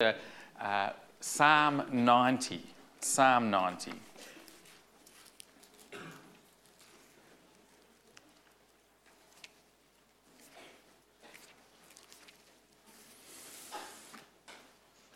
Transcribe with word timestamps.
uh, 0.00 0.90
Psalm 1.20 1.84
90. 1.92 2.60
Psalm 3.00 3.50
90. 3.50 3.92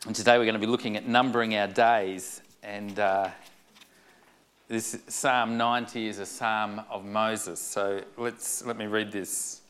And 0.06 0.14
today 0.14 0.36
we're 0.36 0.44
going 0.44 0.52
to 0.54 0.60
be 0.60 0.66
looking 0.66 0.96
at 0.96 1.08
numbering 1.08 1.56
our 1.56 1.66
days. 1.66 2.42
And 2.62 2.98
uh, 2.98 3.30
this 4.68 4.98
Psalm 5.08 5.56
90 5.56 6.08
is 6.08 6.18
a 6.18 6.26
psalm 6.26 6.82
of 6.90 7.06
Moses. 7.06 7.58
So 7.58 8.02
let's, 8.18 8.64
let 8.66 8.76
me 8.76 8.86
read 8.86 9.10
this. 9.10 9.62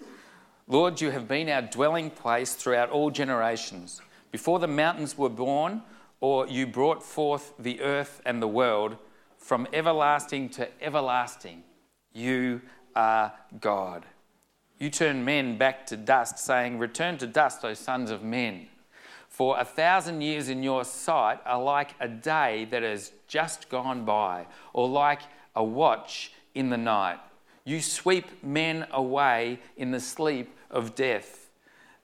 Lord, 0.67 1.01
you 1.01 1.11
have 1.11 1.29
been 1.29 1.49
our 1.49 1.63
dwelling 1.63 2.11
place 2.11 2.55
throughout 2.55 2.91
all 2.91 3.11
generations. 3.11 4.01
Before 4.35 4.59
the 4.59 4.67
mountains 4.67 5.17
were 5.17 5.29
born, 5.29 5.83
or 6.19 6.49
you 6.49 6.67
brought 6.67 7.05
forth 7.05 7.53
the 7.57 7.81
earth 7.81 8.21
and 8.27 8.43
the 8.43 8.49
world, 8.49 8.97
from 9.39 9.69
everlasting 9.73 10.49
to 10.49 10.69
everlasting, 10.83 11.63
you 12.13 12.61
are 12.97 13.33
God. 13.61 14.05
You 14.81 14.91
turn 14.91 15.25
men 15.25 15.57
back 15.57 15.87
to 15.87 15.97
dust, 15.97 16.41
saying, 16.41 16.81
Return 16.81 17.17
to 17.19 17.29
dust, 17.29 17.65
O 17.65 17.75
sons 17.75 18.11
of 18.11 18.25
men. 18.25 18.67
For 19.29 19.57
a 19.57 19.65
thousand 19.65 20.21
years 20.21 20.49
in 20.49 20.65
your 20.65 20.83
sight 20.83 21.39
are 21.47 21.63
like 21.63 21.95
a 22.01 22.09
day 22.09 22.67
that 22.73 22.83
has 22.83 23.13
just 23.29 23.69
gone 23.69 24.05
by, 24.05 24.47
or 24.73 24.89
like 24.89 25.23
a 25.55 25.63
watch 25.63 26.33
in 26.57 26.71
the 26.71 26.77
night. 26.77 27.21
You 27.65 27.81
sweep 27.81 28.43
men 28.43 28.89
away 28.91 29.61
in 29.77 29.93
the 29.93 30.01
sleep 30.01 30.57
of 30.73 30.97
death. 30.97 31.44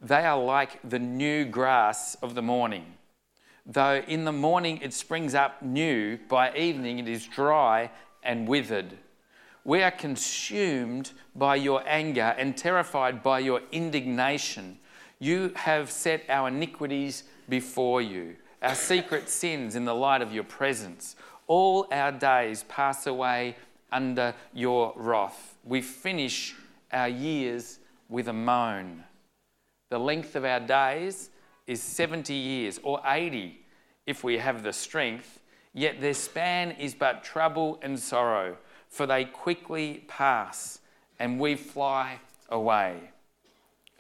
They 0.01 0.25
are 0.25 0.43
like 0.43 0.81
the 0.89 0.99
new 0.99 1.45
grass 1.45 2.17
of 2.23 2.35
the 2.35 2.43
morning. 2.43 2.95
Though 3.67 4.03
in 4.09 4.25
the 4.25 4.33
morning 4.33 4.79
it 4.81 4.95
springs 4.95 5.35
up 5.35 5.61
new, 5.61 6.19
by 6.29 6.55
evening 6.55 6.99
it 6.99 7.09
is 7.09 7.27
dry 7.27 7.91
and 8.23 8.49
withered. 8.49 8.97
We 9.63 9.83
are 9.83 9.91
consumed 9.91 11.13
by 11.37 11.57
your 11.57 11.83
anger 11.87 12.35
and 12.39 12.57
terrified 12.57 13.23
by 13.23 13.41
your 13.41 13.61
indignation. 13.73 14.79
You 15.19 15.53
have 15.55 15.91
set 15.91 16.25
our 16.31 16.49
iniquities 16.49 17.25
before 17.49 18.01
you, 18.01 18.37
our 18.63 18.75
secret 18.75 19.29
sins 19.29 19.77
in 19.77 19.85
the 19.85 19.95
light 19.95 20.23
of 20.23 20.33
your 20.33 20.45
presence. 20.45 21.15
All 21.47 21.87
our 21.93 22.11
days 22.11 22.65
pass 22.69 23.07
away 23.07 23.57
under 23.93 24.35
your 24.55 24.95
wrath. 24.97 25.57
We 25.63 25.83
finish 25.83 26.55
our 26.91 27.09
years 27.09 27.81
with 28.09 28.29
a 28.29 28.33
moan. 28.33 29.05
The 29.91 29.99
length 29.99 30.37
of 30.37 30.45
our 30.45 30.61
days 30.61 31.31
is 31.67 31.83
70 31.83 32.33
years 32.33 32.81
or 32.83 33.01
80 33.05 33.61
if 34.07 34.25
we 34.25 34.39
have 34.39 34.63
the 34.63 34.73
strength, 34.73 35.41
yet 35.75 36.01
their 36.01 36.15
span 36.15 36.71
is 36.73 36.95
but 36.95 37.23
trouble 37.23 37.79
and 37.83 37.99
sorrow, 37.99 38.57
for 38.89 39.07
they 39.07 39.25
quickly 39.25 40.05
pass 40.09 40.81
and 41.19 41.39
we 41.39 41.55
fly 41.55 42.19
away. 42.49 42.99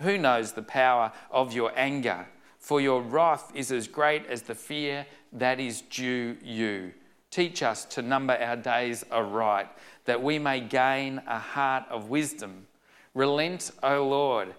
Who 0.00 0.16
knows 0.16 0.52
the 0.52 0.62
power 0.62 1.12
of 1.30 1.52
your 1.52 1.72
anger? 1.76 2.26
For 2.58 2.80
your 2.80 3.02
wrath 3.02 3.52
is 3.54 3.72
as 3.72 3.88
great 3.88 4.26
as 4.26 4.42
the 4.42 4.54
fear 4.54 5.06
that 5.32 5.60
is 5.60 5.82
due 5.82 6.36
you. 6.42 6.92
Teach 7.30 7.62
us 7.62 7.84
to 7.86 8.02
number 8.02 8.34
our 8.34 8.56
days 8.56 9.04
aright, 9.10 9.68
that 10.04 10.22
we 10.22 10.38
may 10.38 10.60
gain 10.60 11.20
a 11.26 11.38
heart 11.38 11.84
of 11.90 12.10
wisdom. 12.10 12.66
Relent, 13.14 13.70
O 13.82 14.06
Lord. 14.06 14.54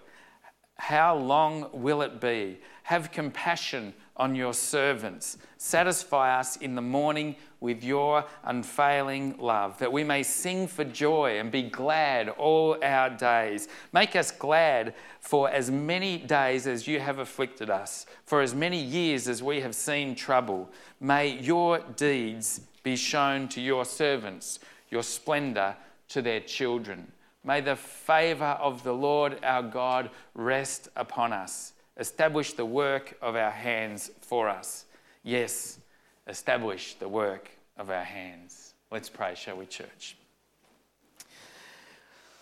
How 0.82 1.14
long 1.14 1.68
will 1.72 2.02
it 2.02 2.20
be? 2.20 2.58
Have 2.82 3.12
compassion 3.12 3.94
on 4.16 4.34
your 4.34 4.52
servants. 4.52 5.38
Satisfy 5.56 6.40
us 6.40 6.56
in 6.56 6.74
the 6.74 6.82
morning 6.82 7.36
with 7.60 7.84
your 7.84 8.24
unfailing 8.42 9.36
love, 9.38 9.78
that 9.78 9.92
we 9.92 10.02
may 10.02 10.24
sing 10.24 10.66
for 10.66 10.82
joy 10.82 11.38
and 11.38 11.52
be 11.52 11.62
glad 11.62 12.30
all 12.30 12.76
our 12.82 13.10
days. 13.10 13.68
Make 13.92 14.16
us 14.16 14.32
glad 14.32 14.94
for 15.20 15.48
as 15.48 15.70
many 15.70 16.18
days 16.18 16.66
as 16.66 16.88
you 16.88 16.98
have 16.98 17.20
afflicted 17.20 17.70
us, 17.70 18.04
for 18.24 18.42
as 18.42 18.52
many 18.52 18.82
years 18.82 19.28
as 19.28 19.40
we 19.40 19.60
have 19.60 19.76
seen 19.76 20.16
trouble. 20.16 20.68
May 20.98 21.38
your 21.38 21.78
deeds 21.94 22.60
be 22.82 22.96
shown 22.96 23.46
to 23.50 23.60
your 23.60 23.84
servants, 23.84 24.58
your 24.90 25.04
splendor 25.04 25.76
to 26.08 26.22
their 26.22 26.40
children. 26.40 27.12
May 27.44 27.60
the 27.60 27.76
favor 27.76 28.56
of 28.60 28.82
the 28.84 28.92
Lord 28.92 29.38
our 29.42 29.62
God 29.62 30.10
rest 30.34 30.88
upon 30.96 31.32
us. 31.32 31.72
Establish 31.96 32.52
the 32.52 32.64
work 32.64 33.16
of 33.20 33.36
our 33.36 33.50
hands 33.50 34.10
for 34.20 34.48
us. 34.48 34.84
Yes, 35.22 35.78
establish 36.26 36.94
the 36.94 37.08
work 37.08 37.50
of 37.76 37.90
our 37.90 38.04
hands. 38.04 38.74
Let's 38.90 39.08
pray, 39.08 39.34
shall 39.34 39.56
we, 39.56 39.66
church? 39.66 40.16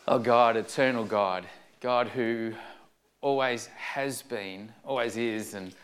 Oh 0.06 0.18
God, 0.18 0.56
eternal 0.56 1.04
God, 1.04 1.46
God 1.80 2.08
who 2.08 2.52
always 3.20 3.66
has 3.66 4.22
been, 4.22 4.72
always 4.84 5.16
is, 5.16 5.54
and 5.54 5.74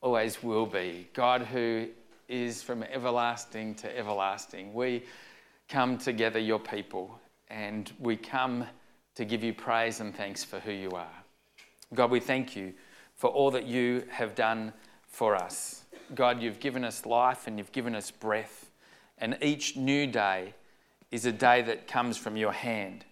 always 0.00 0.42
will 0.42 0.66
be, 0.66 1.08
God 1.14 1.42
who 1.42 1.86
is 2.28 2.62
from 2.62 2.82
everlasting 2.82 3.74
to 3.76 3.98
everlasting. 3.98 4.74
We 4.74 5.04
come 5.68 5.98
together, 5.98 6.38
your 6.38 6.58
people, 6.58 7.18
and 7.48 7.92
we 7.98 8.16
come 8.16 8.66
to 9.14 9.24
give 9.24 9.42
you 9.42 9.52
praise 9.52 10.00
and 10.00 10.14
thanks 10.14 10.44
for 10.44 10.60
who 10.60 10.72
you 10.72 10.90
are. 10.90 11.24
God, 11.94 12.10
we 12.10 12.20
thank 12.20 12.56
you 12.56 12.74
for 13.14 13.30
all 13.30 13.50
that 13.52 13.66
you 13.66 14.04
have 14.10 14.34
done 14.34 14.72
for 15.08 15.34
us. 15.34 15.84
God, 16.14 16.42
you've 16.42 16.60
given 16.60 16.84
us 16.84 17.06
life 17.06 17.46
and 17.46 17.58
you've 17.58 17.72
given 17.72 17.94
us 17.94 18.10
breath, 18.10 18.70
and 19.18 19.38
each 19.40 19.76
new 19.76 20.06
day 20.06 20.54
is 21.10 21.24
a 21.24 21.32
day 21.32 21.62
that 21.62 21.88
comes 21.88 22.16
from 22.16 22.36
your 22.36 22.52
hand. 22.52 23.04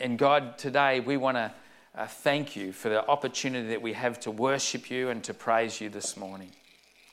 And 0.00 0.18
God, 0.18 0.56
today 0.58 1.00
we 1.00 1.16
want 1.16 1.36
to 1.36 1.52
uh, 1.94 2.06
thank 2.06 2.56
you 2.56 2.72
for 2.72 2.88
the 2.88 3.06
opportunity 3.06 3.68
that 3.68 3.82
we 3.82 3.92
have 3.94 4.20
to 4.20 4.30
worship 4.30 4.90
you 4.90 5.10
and 5.10 5.22
to 5.24 5.34
praise 5.34 5.80
you 5.80 5.88
this 5.88 6.16
morning. 6.16 6.50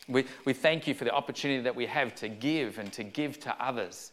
We, 0.08 0.26
we 0.46 0.54
thank 0.54 0.88
you 0.88 0.94
for 0.94 1.06
the 1.06 1.14
opportunity 1.14 1.62
that 1.64 1.76
we 1.76 1.86
have 1.88 2.14
to 2.16 2.30
give 2.30 2.78
and 2.78 2.92
to 2.94 3.04
give 3.04 3.40
to 3.42 3.56
others. 3.64 4.12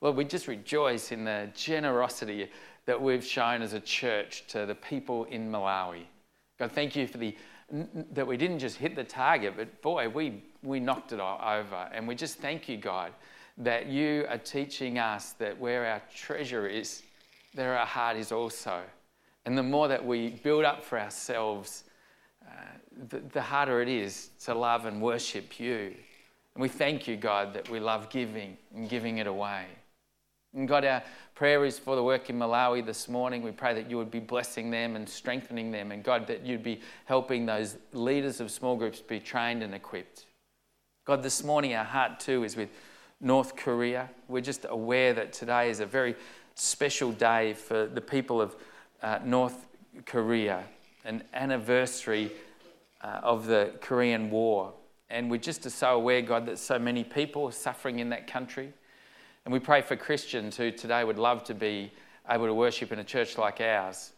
Lord, 0.00 0.16
we 0.16 0.24
just 0.24 0.48
rejoice 0.48 1.12
in 1.12 1.24
the 1.24 1.48
generosity 1.54 2.50
that 2.86 3.00
we've 3.00 3.24
shown 3.24 3.62
as 3.62 3.72
a 3.72 3.80
church 3.80 4.44
to 4.48 4.66
the 4.66 4.74
people 4.74 5.24
in 5.24 5.50
Malawi. 5.50 6.04
God, 6.58 6.72
thank 6.72 6.96
you 6.96 7.06
for 7.06 7.18
the 7.18 7.36
that 7.70 8.26
we 8.26 8.36
didn't 8.36 8.58
just 8.58 8.76
hit 8.76 8.96
the 8.96 9.04
target, 9.04 9.54
but 9.56 9.80
boy, 9.80 10.08
we, 10.08 10.42
we 10.62 10.80
knocked 10.80 11.12
it 11.12 11.20
all 11.20 11.40
over. 11.40 11.88
And 11.92 12.06
we 12.06 12.14
just 12.14 12.38
thank 12.38 12.68
you, 12.68 12.76
God, 12.76 13.12
that 13.58 13.86
you 13.86 14.26
are 14.28 14.38
teaching 14.38 14.98
us 14.98 15.32
that 15.32 15.58
where 15.58 15.86
our 15.86 16.02
treasure 16.14 16.66
is, 16.66 17.02
there 17.54 17.78
our 17.78 17.86
heart 17.86 18.16
is 18.16 18.32
also. 18.32 18.82
And 19.44 19.56
the 19.56 19.62
more 19.62 19.88
that 19.88 20.04
we 20.04 20.30
build 20.30 20.64
up 20.64 20.82
for 20.82 20.98
ourselves, 20.98 21.84
uh, 22.44 22.52
the, 23.08 23.20
the 23.32 23.42
harder 23.42 23.80
it 23.80 23.88
is 23.88 24.30
to 24.44 24.54
love 24.54 24.86
and 24.86 25.00
worship 25.00 25.60
you. 25.60 25.94
And 26.54 26.62
we 26.62 26.68
thank 26.68 27.06
you, 27.06 27.16
God, 27.16 27.54
that 27.54 27.68
we 27.70 27.78
love 27.78 28.10
giving 28.10 28.56
and 28.74 28.88
giving 28.88 29.18
it 29.18 29.26
away. 29.28 29.66
And 30.54 30.66
God, 30.66 30.84
our 30.84 31.02
prayer 31.36 31.64
is 31.64 31.78
for 31.78 31.94
the 31.94 32.02
work 32.02 32.28
in 32.28 32.36
Malawi 32.36 32.84
this 32.84 33.08
morning. 33.08 33.42
We 33.42 33.52
pray 33.52 33.72
that 33.74 33.88
you 33.88 33.96
would 33.98 34.10
be 34.10 34.18
blessing 34.18 34.70
them 34.70 34.96
and 34.96 35.08
strengthening 35.08 35.70
them. 35.70 35.92
And 35.92 36.02
God, 36.02 36.26
that 36.26 36.44
you'd 36.44 36.64
be 36.64 36.80
helping 37.04 37.46
those 37.46 37.76
leaders 37.92 38.40
of 38.40 38.50
small 38.50 38.76
groups 38.76 39.00
be 39.00 39.20
trained 39.20 39.62
and 39.62 39.74
equipped. 39.74 40.26
God, 41.04 41.22
this 41.22 41.44
morning 41.44 41.74
our 41.74 41.84
heart 41.84 42.18
too 42.18 42.42
is 42.42 42.56
with 42.56 42.68
North 43.20 43.54
Korea. 43.54 44.10
We're 44.28 44.40
just 44.40 44.66
aware 44.68 45.14
that 45.14 45.32
today 45.32 45.70
is 45.70 45.78
a 45.78 45.86
very 45.86 46.16
special 46.56 47.12
day 47.12 47.54
for 47.54 47.86
the 47.86 48.00
people 48.00 48.40
of 48.40 48.56
uh, 49.02 49.20
North 49.24 49.66
Korea, 50.04 50.64
an 51.04 51.22
anniversary 51.32 52.32
uh, 53.02 53.20
of 53.22 53.46
the 53.46 53.72
Korean 53.80 54.30
War. 54.30 54.72
And 55.10 55.30
we're 55.30 55.38
just 55.38 55.68
so 55.70 55.94
aware, 55.94 56.22
God, 56.22 56.46
that 56.46 56.58
so 56.58 56.78
many 56.78 57.04
people 57.04 57.44
are 57.44 57.52
suffering 57.52 58.00
in 58.00 58.08
that 58.10 58.26
country. 58.26 58.72
And 59.44 59.52
we 59.52 59.58
pray 59.58 59.80
for 59.80 59.96
Christians 59.96 60.56
who 60.56 60.70
today 60.70 61.02
would 61.02 61.18
love 61.18 61.44
to 61.44 61.54
be 61.54 61.90
able 62.28 62.46
to 62.46 62.54
worship 62.54 62.92
in 62.92 62.98
a 62.98 63.04
church 63.04 63.38
like 63.38 63.60
ours, 63.60 64.12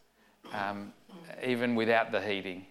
um, 0.53 0.93
even 1.45 1.75
without 1.75 2.11
the 2.11 2.21
heating. 2.21 2.67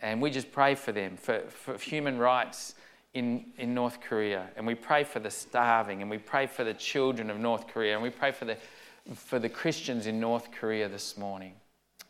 And 0.00 0.22
we 0.22 0.30
just 0.30 0.52
pray 0.52 0.74
for 0.74 0.92
them, 0.92 1.16
for, 1.16 1.40
for 1.48 1.76
human 1.76 2.18
rights 2.18 2.74
in, 3.12 3.46
in 3.58 3.74
North 3.74 4.00
Korea. 4.00 4.48
And 4.56 4.66
we 4.66 4.74
pray 4.74 5.04
for 5.04 5.18
the 5.18 5.30
starving, 5.30 6.00
and 6.00 6.10
we 6.10 6.18
pray 6.18 6.46
for 6.46 6.64
the 6.64 6.74
children 6.74 7.28
of 7.28 7.38
North 7.38 7.66
Korea, 7.66 7.94
and 7.94 8.02
we 8.02 8.10
pray 8.10 8.30
for 8.30 8.44
the, 8.44 8.56
for 9.14 9.38
the 9.38 9.48
Christians 9.48 10.06
in 10.06 10.20
North 10.20 10.50
Korea 10.52 10.88
this 10.88 11.18
morning. 11.18 11.52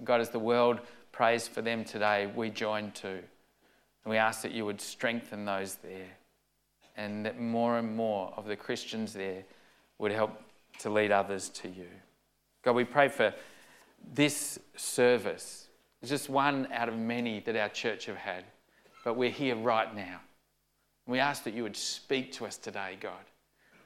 God, 0.05 0.21
as 0.21 0.31
the 0.31 0.38
world 0.38 0.81
prays 1.11 1.49
for 1.49 1.62
them 1.62 1.85
today, 1.85 2.31
we 2.35 2.50
join 2.50 2.93
too. 2.93 3.19
And 4.05 4.11
we 4.11 4.19
ask 4.19 4.43
that 4.43 4.53
you 4.53 4.65
would 4.67 4.81
strengthen 4.81 5.44
those 5.44 5.77
there, 5.77 6.11
and 6.97 7.25
that 7.27 7.41
more 7.41 7.79
and 7.79 7.97
more 7.97 8.32
of 8.37 8.47
the 8.47 8.56
Christians 8.56 9.15
there 9.15 9.44
would 10.00 10.12
help 10.12 10.43
to 10.79 10.91
lead 10.91 11.12
others 11.12 11.50
to 11.50 11.69
you. 11.69 11.87
God, 12.62 12.75
we 12.75 12.85
pray 12.85 13.08
for 13.08 13.32
this 14.14 14.58
service. 14.76 15.69
It's 16.00 16.11
just 16.11 16.31
one 16.31 16.69
out 16.73 16.88
of 16.88 16.97
many 16.97 17.41
that 17.41 17.55
our 17.55 17.69
church 17.69 18.06
have 18.06 18.17
had. 18.17 18.44
but 19.05 19.14
we're 19.14 19.31
here 19.31 19.56
right 19.56 19.94
now. 19.94 20.20
We 21.06 21.19
ask 21.19 21.44
that 21.44 21.55
you 21.55 21.62
would 21.62 21.76
speak 21.76 22.32
to 22.32 22.47
us 22.47 22.56
today, 22.56 22.97
God, 23.00 23.25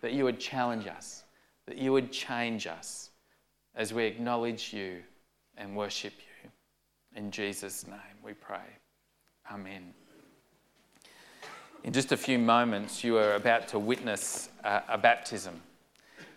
that 0.00 0.12
you 0.12 0.24
would 0.24 0.40
challenge 0.40 0.86
us, 0.86 1.24
that 1.66 1.78
you 1.78 1.92
would 1.92 2.12
change 2.12 2.66
us 2.66 3.10
as 3.74 3.92
we 3.92 4.04
acknowledge 4.04 4.72
you 4.72 4.98
and 5.56 5.76
worship 5.76 6.12
you. 6.18 6.50
In 7.16 7.30
Jesus' 7.30 7.86
name 7.86 8.18
we 8.22 8.34
pray. 8.34 8.66
Amen. 9.50 9.94
In 11.84 11.92
just 11.92 12.12
a 12.12 12.16
few 12.16 12.38
moments, 12.38 13.04
you 13.04 13.16
are 13.18 13.34
about 13.34 13.68
to 13.68 13.78
witness 13.78 14.48
a, 14.64 14.82
a 14.88 14.98
baptism. 14.98 15.60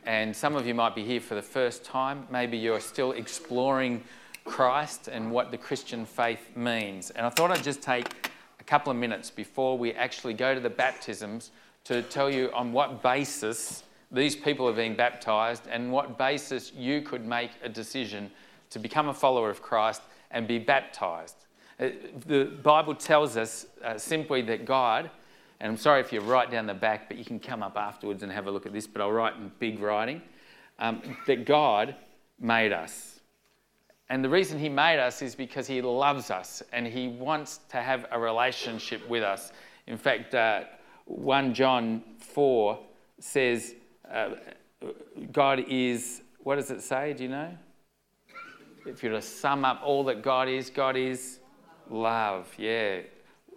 And 0.07 0.33
some 0.33 0.55
of 0.55 0.65
you 0.65 0.73
might 0.73 0.95
be 0.95 1.03
here 1.03 1.19
for 1.19 1.35
the 1.35 1.41
first 1.41 1.83
time. 1.83 2.27
Maybe 2.31 2.57
you're 2.57 2.79
still 2.79 3.11
exploring 3.11 4.01
Christ 4.45 5.09
and 5.09 5.29
what 5.29 5.51
the 5.51 5.57
Christian 5.57 6.05
faith 6.05 6.55
means. 6.55 7.09
And 7.09 7.25
I 7.25 7.29
thought 7.29 7.51
I'd 7.51 7.61
just 7.61 7.81
take 7.81 8.31
a 8.57 8.63
couple 8.63 8.89
of 8.89 8.95
minutes 8.95 9.29
before 9.29 9.77
we 9.77 9.91
actually 9.91 10.33
go 10.33 10.55
to 10.55 10.61
the 10.61 10.69
baptisms 10.69 11.51
to 11.83 12.03
tell 12.03 12.29
you 12.29 12.49
on 12.53 12.71
what 12.71 13.03
basis 13.03 13.83
these 14.09 14.33
people 14.33 14.65
are 14.69 14.73
being 14.73 14.95
baptized 14.95 15.63
and 15.69 15.91
what 15.91 16.17
basis 16.17 16.71
you 16.73 17.01
could 17.01 17.25
make 17.25 17.51
a 17.61 17.67
decision 17.67 18.31
to 18.69 18.79
become 18.79 19.09
a 19.09 19.13
follower 19.13 19.49
of 19.49 19.61
Christ 19.61 20.03
and 20.31 20.47
be 20.47 20.57
baptized. 20.57 21.35
Uh, 21.81 21.89
the 22.25 22.45
Bible 22.63 22.95
tells 22.95 23.35
us 23.35 23.65
uh, 23.83 23.97
simply 23.97 24.41
that 24.43 24.63
God, 24.63 25.11
and 25.59 25.71
I'm 25.71 25.77
sorry 25.77 26.01
if 26.01 26.13
you 26.13 26.21
write 26.21 26.51
down 26.51 26.67
the 26.67 26.73
back, 26.73 27.07
but 27.07 27.17
you 27.17 27.25
can 27.25 27.39
come 27.39 27.63
up 27.63 27.77
afterwards 27.77 28.23
and 28.23 28.31
have 28.31 28.47
a 28.47 28.51
look 28.51 28.65
at 28.65 28.73
this, 28.73 28.85
but 28.85 29.01
I'll 29.01 29.11
write 29.11 29.35
in 29.35 29.51
big 29.59 29.79
writing, 29.79 30.21
um, 30.79 31.01
that 31.25 31.45
God 31.45 31.95
made 32.39 32.71
us. 32.71 33.19
And 34.09 34.23
the 34.23 34.29
reason 34.29 34.59
He 34.59 34.69
made 34.69 34.99
us 34.99 35.21
is 35.21 35.35
because 35.35 35.67
He 35.67 35.81
loves 35.81 36.29
us 36.29 36.61
and 36.71 36.85
He 36.85 37.07
wants 37.07 37.61
to 37.69 37.77
have 37.77 38.05
a 38.11 38.19
relationship 38.19 39.07
with 39.09 39.23
us. 39.23 39.51
In 39.87 39.97
fact, 39.97 40.35
uh, 40.35 40.63
1 41.05 41.53
John 41.53 42.03
4 42.19 42.79
says, 43.19 43.73
uh, 44.11 44.29
God 45.31 45.65
is, 45.67 46.21
what 46.43 46.55
does 46.55 46.69
it 46.69 46.81
say? 46.81 47.13
Do 47.13 47.23
you 47.23 47.29
know? 47.29 47.49
If 48.85 49.03
you're 49.03 49.13
to 49.13 49.21
sum 49.21 49.65
up 49.65 49.81
all 49.83 50.03
that 50.05 50.21
God 50.21 50.47
is, 50.47 50.69
God 50.69 50.95
is 50.95 51.39
love. 51.89 52.47
Yeah. 52.57 52.99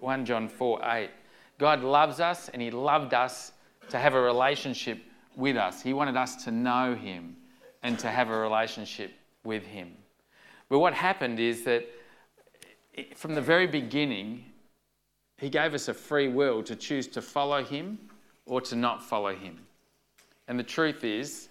1 0.01 0.25
John 0.25 0.49
4 0.49 0.81
8. 0.83 1.11
God 1.61 1.83
loves 1.83 2.21
us 2.21 2.49
and 2.49 2.63
He 2.63 2.71
loved 2.71 3.13
us 3.13 3.53
to 3.91 3.99
have 3.99 4.15
a 4.15 4.21
relationship 4.21 4.99
with 5.37 5.59
us. 5.59 5.83
He 5.83 5.93
wanted 5.93 6.17
us 6.17 6.43
to 6.45 6.51
know 6.51 6.95
Him 6.95 7.37
and 7.83 7.99
to 7.99 8.09
have 8.09 8.31
a 8.31 8.37
relationship 8.37 9.13
with 9.45 9.63
Him. 9.67 9.93
But 10.71 10.79
what 10.79 10.95
happened 10.95 11.39
is 11.39 11.63
that 11.65 11.87
from 13.15 13.35
the 13.35 13.43
very 13.43 13.67
beginning, 13.67 14.43
He 15.37 15.51
gave 15.51 15.75
us 15.75 15.89
a 15.89 15.95
free 15.95 16.29
will 16.29 16.63
to 16.63 16.75
choose 16.75 17.07
to 17.09 17.21
follow 17.21 17.63
Him 17.63 17.99
or 18.47 18.63
to 18.63 18.75
not 18.75 19.03
follow 19.03 19.37
Him. 19.37 19.59
And 20.49 20.59
the 20.59 20.65
truth 20.65 21.05
is 21.05 21.50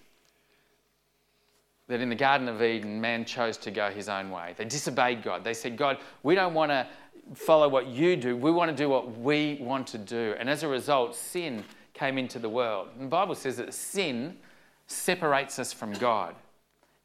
that 1.90 2.02
in 2.02 2.08
the 2.08 2.16
Garden 2.16 2.48
of 2.48 2.62
Eden, 2.62 3.02
man 3.02 3.26
chose 3.26 3.58
to 3.58 3.72
go 3.72 3.90
his 3.90 4.08
own 4.08 4.30
way. 4.32 4.54
They 4.56 4.64
disobeyed 4.64 5.24
God. 5.24 5.44
They 5.44 5.54
said, 5.54 5.76
God, 5.76 5.98
we 6.24 6.36
don't 6.36 6.54
want 6.54 6.72
to 6.72 6.88
follow 7.34 7.68
what 7.68 7.88
you 7.88 8.16
do. 8.16 8.38
We 8.38 8.52
want 8.52 8.70
to 8.72 8.78
do 8.78 8.88
what 8.88 9.18
we 9.18 9.58
want 9.60 9.88
to 9.88 9.98
do. 9.98 10.36
And 10.40 10.50
as 10.50 10.64
a 10.64 10.68
result, 10.68 11.16
sin 11.16 11.66
came 11.94 12.18
into 12.18 12.40
the 12.40 12.48
world. 12.48 12.90
And 12.96 13.06
the 13.06 13.10
Bible 13.10 13.36
says 13.36 13.58
that 13.58 13.74
sin 13.74 14.38
separates 14.88 15.60
us 15.60 15.74
from 15.74 15.92
God. 15.94 16.36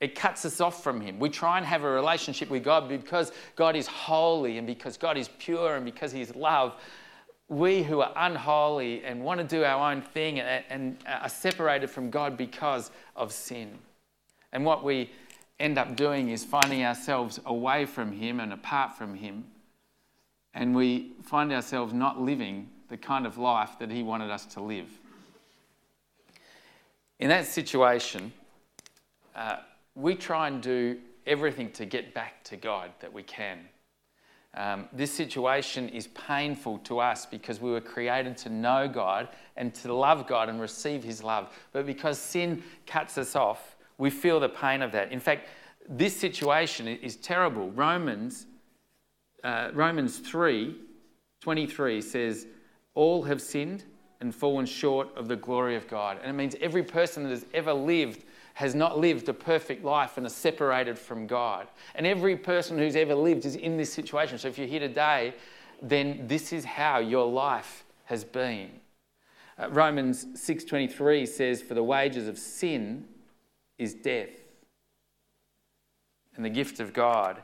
It 0.01 0.15
cuts 0.15 0.45
us 0.45 0.61
off 0.61 0.85
from 0.85 1.01
Him. 1.01 1.19
We 1.19 1.31
try 1.31 1.57
and 1.57 1.67
have 1.67 1.83
a 1.83 1.91
relationship 1.91 2.51
with 2.51 2.63
God 2.63 2.89
because 2.89 3.33
God 3.57 3.75
is 3.77 3.87
holy 3.87 4.59
and 4.59 4.67
because 4.67 4.99
God 4.99 5.17
is 5.17 5.31
pure 5.39 5.77
and 5.77 5.85
because 5.85 6.13
He 6.13 6.21
is 6.21 6.37
love 6.37 6.77
we 7.49 7.83
who 7.83 8.01
are 8.01 8.13
unholy 8.17 9.05
and 9.05 9.23
want 9.23 9.39
to 9.39 9.45
do 9.47 9.65
our 9.65 9.93
own 9.93 10.01
thing 10.01 10.41
and 10.41 10.97
are 11.07 11.29
separated 11.29 11.91
from 11.91 12.11
God 12.11 12.37
because 12.37 12.91
of 13.17 13.33
sin. 13.33 13.79
And 14.55 14.65
what 14.65 14.85
we 14.85 15.11
end 15.61 15.77
up 15.79 15.97
doing 15.97 16.31
is 16.31 16.45
finding 16.45 16.85
ourselves 16.85 17.41
away 17.45 17.85
from 17.85 18.13
Him 18.13 18.41
and 18.41 18.53
apart 18.53 18.97
from 18.97 19.15
Him. 19.15 19.45
And 20.55 20.75
we 20.75 21.13
find 21.23 21.53
ourselves 21.53 21.93
not 21.93 22.21
living 22.21 22.71
the 22.89 22.97
kind 22.97 23.27
of 23.27 23.37
life 23.37 23.79
that 23.81 23.91
He 23.91 24.03
wanted 24.03 24.31
us 24.31 24.47
to 24.47 24.63
live. 24.63 24.89
In 27.19 27.29
that 27.29 27.47
situation, 27.47 28.33
uh, 29.35 29.57
we 29.97 30.15
try 30.15 30.49
and 30.49 30.63
do 30.63 30.99
everything 31.27 31.71
to 31.73 31.85
get 31.85 32.15
back 32.15 32.45
to 32.45 32.57
God 32.57 32.91
that 33.01 33.13
we 33.13 33.23
can. 33.25 33.59
Um, 34.57 34.89
this 34.93 35.13
situation 35.13 35.89
is 35.89 36.07
painful 36.09 36.79
to 36.79 37.01
us 37.01 37.27
because 37.27 37.61
we 37.61 37.73
were 37.73 37.81
created 37.81 38.37
to 38.39 38.51
know 38.51 38.87
God 38.87 39.29
and 39.57 39.75
to 39.77 39.93
love 39.93 40.29
God 40.29 40.49
and 40.49 40.61
receive 40.61 41.03
His 41.03 41.25
love. 41.25 41.53
But 41.73 41.87
because 41.87 42.21
sin 42.21 42.63
cuts 42.87 43.19
us 43.19 43.35
off, 43.35 43.74
we 43.99 44.11
feel 44.11 44.41
the 44.41 44.49
pain 44.49 44.83
of 44.83 44.93
that. 44.93 45.13
In 45.13 45.21
fact, 45.21 45.49
this 45.89 46.17
situation 46.17 46.89
is 46.89 47.17
terrible. 47.17 47.71
Romans, 47.71 48.47
uh, 49.43 49.71
Romans 49.73 50.19
3 50.19 50.77
23 51.41 52.01
says, 52.01 52.47
All 52.95 53.23
have 53.25 53.43
sinned 53.43 53.85
and 54.21 54.35
fallen 54.35 54.65
short 54.65 55.15
of 55.15 55.29
the 55.29 55.37
glory 55.37 55.77
of 55.77 55.87
God. 55.87 56.19
And 56.23 56.31
it 56.31 56.33
means 56.33 56.57
every 56.63 56.83
person 56.83 57.23
that 57.25 57.29
has 57.29 57.45
ever 57.53 57.75
lived 57.75 58.25
has 58.55 58.75
not 58.75 58.99
lived 58.99 59.29
a 59.29 59.35
perfect 59.35 59.85
life 59.85 60.17
and 60.17 60.27
is 60.27 60.35
separated 60.35 60.99
from 60.99 61.27
God. 61.27 61.67
And 61.97 62.07
every 62.07 62.37
person 62.37 62.79
who's 62.79 62.97
ever 62.97 63.15
lived 63.15 63.45
is 63.45 63.57
in 63.57 63.77
this 63.77 63.93
situation. 63.93 64.39
So 64.39 64.49
if 64.49 64.57
you're 64.57 64.67
here 64.67 64.81
today, 64.81 65.35
then 65.83 66.27
this 66.27 66.53
is 66.53 66.65
how 66.65 66.99
your 66.99 67.31
life 67.31 67.85
has 68.05 68.25
been. 68.25 68.71
Uh, 69.59 69.69
Romans 69.71 70.27
6:23 70.35 71.27
says 71.27 71.61
for 71.61 71.75
the 71.75 71.83
wages 71.83 72.27
of 72.27 72.39
sin 72.39 73.07
is 73.79 73.95
death. 73.95 74.31
And 76.37 76.45
the 76.45 76.51
gift 76.51 76.81
of 76.81 76.93
God 76.93 77.43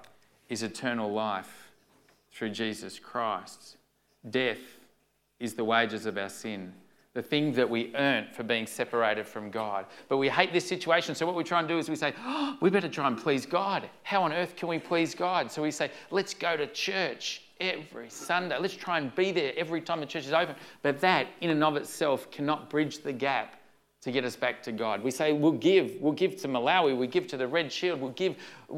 is 0.49 0.63
eternal 0.63 1.13
life 1.13 1.71
through 2.33 2.51
Jesus 2.51 2.99
Christ. 2.99 3.77
Death 4.29 4.59
is 5.39 5.55
the 5.55 5.65
wages 5.65 6.07
of 6.07 6.19
our 6.19 6.29
sin 6.29 6.73
the 7.13 7.23
thing 7.23 7.53
that 7.53 7.69
we 7.69 7.93
earned 7.97 8.29
for 8.33 8.45
being 8.45 8.67
separated 8.67 9.27
from 9.27 9.51
God. 9.51 9.87
But 10.09 10.19
we 10.19 10.29
hate 10.29 10.53
this 10.53 10.67
situation. 10.67 11.15
So, 11.15 11.27
what 11.27 11.35
we 11.35 11.43
try 11.43 11.59
and 11.59 11.67
do 11.67 11.79
is 11.79 11.89
we 11.89 11.97
say, 11.97 12.15
oh, 12.25 12.57
we 12.61 12.71
better 12.71 12.89
try 12.89 13.09
and 13.09 13.19
please 13.19 13.45
God. 13.47 13.89
How 14.05 14.23
on 14.23 14.33
earth 14.33 14.55
can 14.55 14.69
we 14.69 14.79
please 14.79 15.15
God? 15.15 15.51
So, 15.51 15.63
we 15.63 15.73
say, 15.73 15.91
let's 16.11 16.35
go 16.35 16.57
to 16.57 16.69
church 16.69 17.43
every 17.61 18.09
Sunday. 18.11 18.57
Let's 18.59 18.77
try 18.77 18.99
and 18.99 19.13
be 19.17 19.33
there 19.33 19.53
every 19.57 19.81
time 19.81 19.99
the 19.99 20.07
church 20.07 20.27
is 20.27 20.33
open. 20.33 20.55
But 20.83 21.01
that, 21.01 21.27
in 21.41 21.51
and 21.51 21.65
of 21.65 21.77
itself, 21.77 22.31
cannot 22.31 22.71
bridge 22.71 22.99
the 22.99 23.13
gap 23.13 23.57
to 24.03 24.11
get 24.11 24.25
us 24.25 24.37
back 24.37 24.63
to 24.63 24.73
God. 24.73 25.03
We 25.03 25.11
say, 25.11 25.33
we'll 25.33 25.53
give. 25.53 25.97
We'll 26.01 26.13
give 26.13 26.37
to 26.43 26.49
Malawi. 26.49 26.97
We 26.97 27.07
give 27.07 27.27
to 27.29 27.37
the 27.37 27.47
Red 27.47 27.71
Shield. 27.71 28.01
We'll 28.01 28.13
give, 28.13 28.37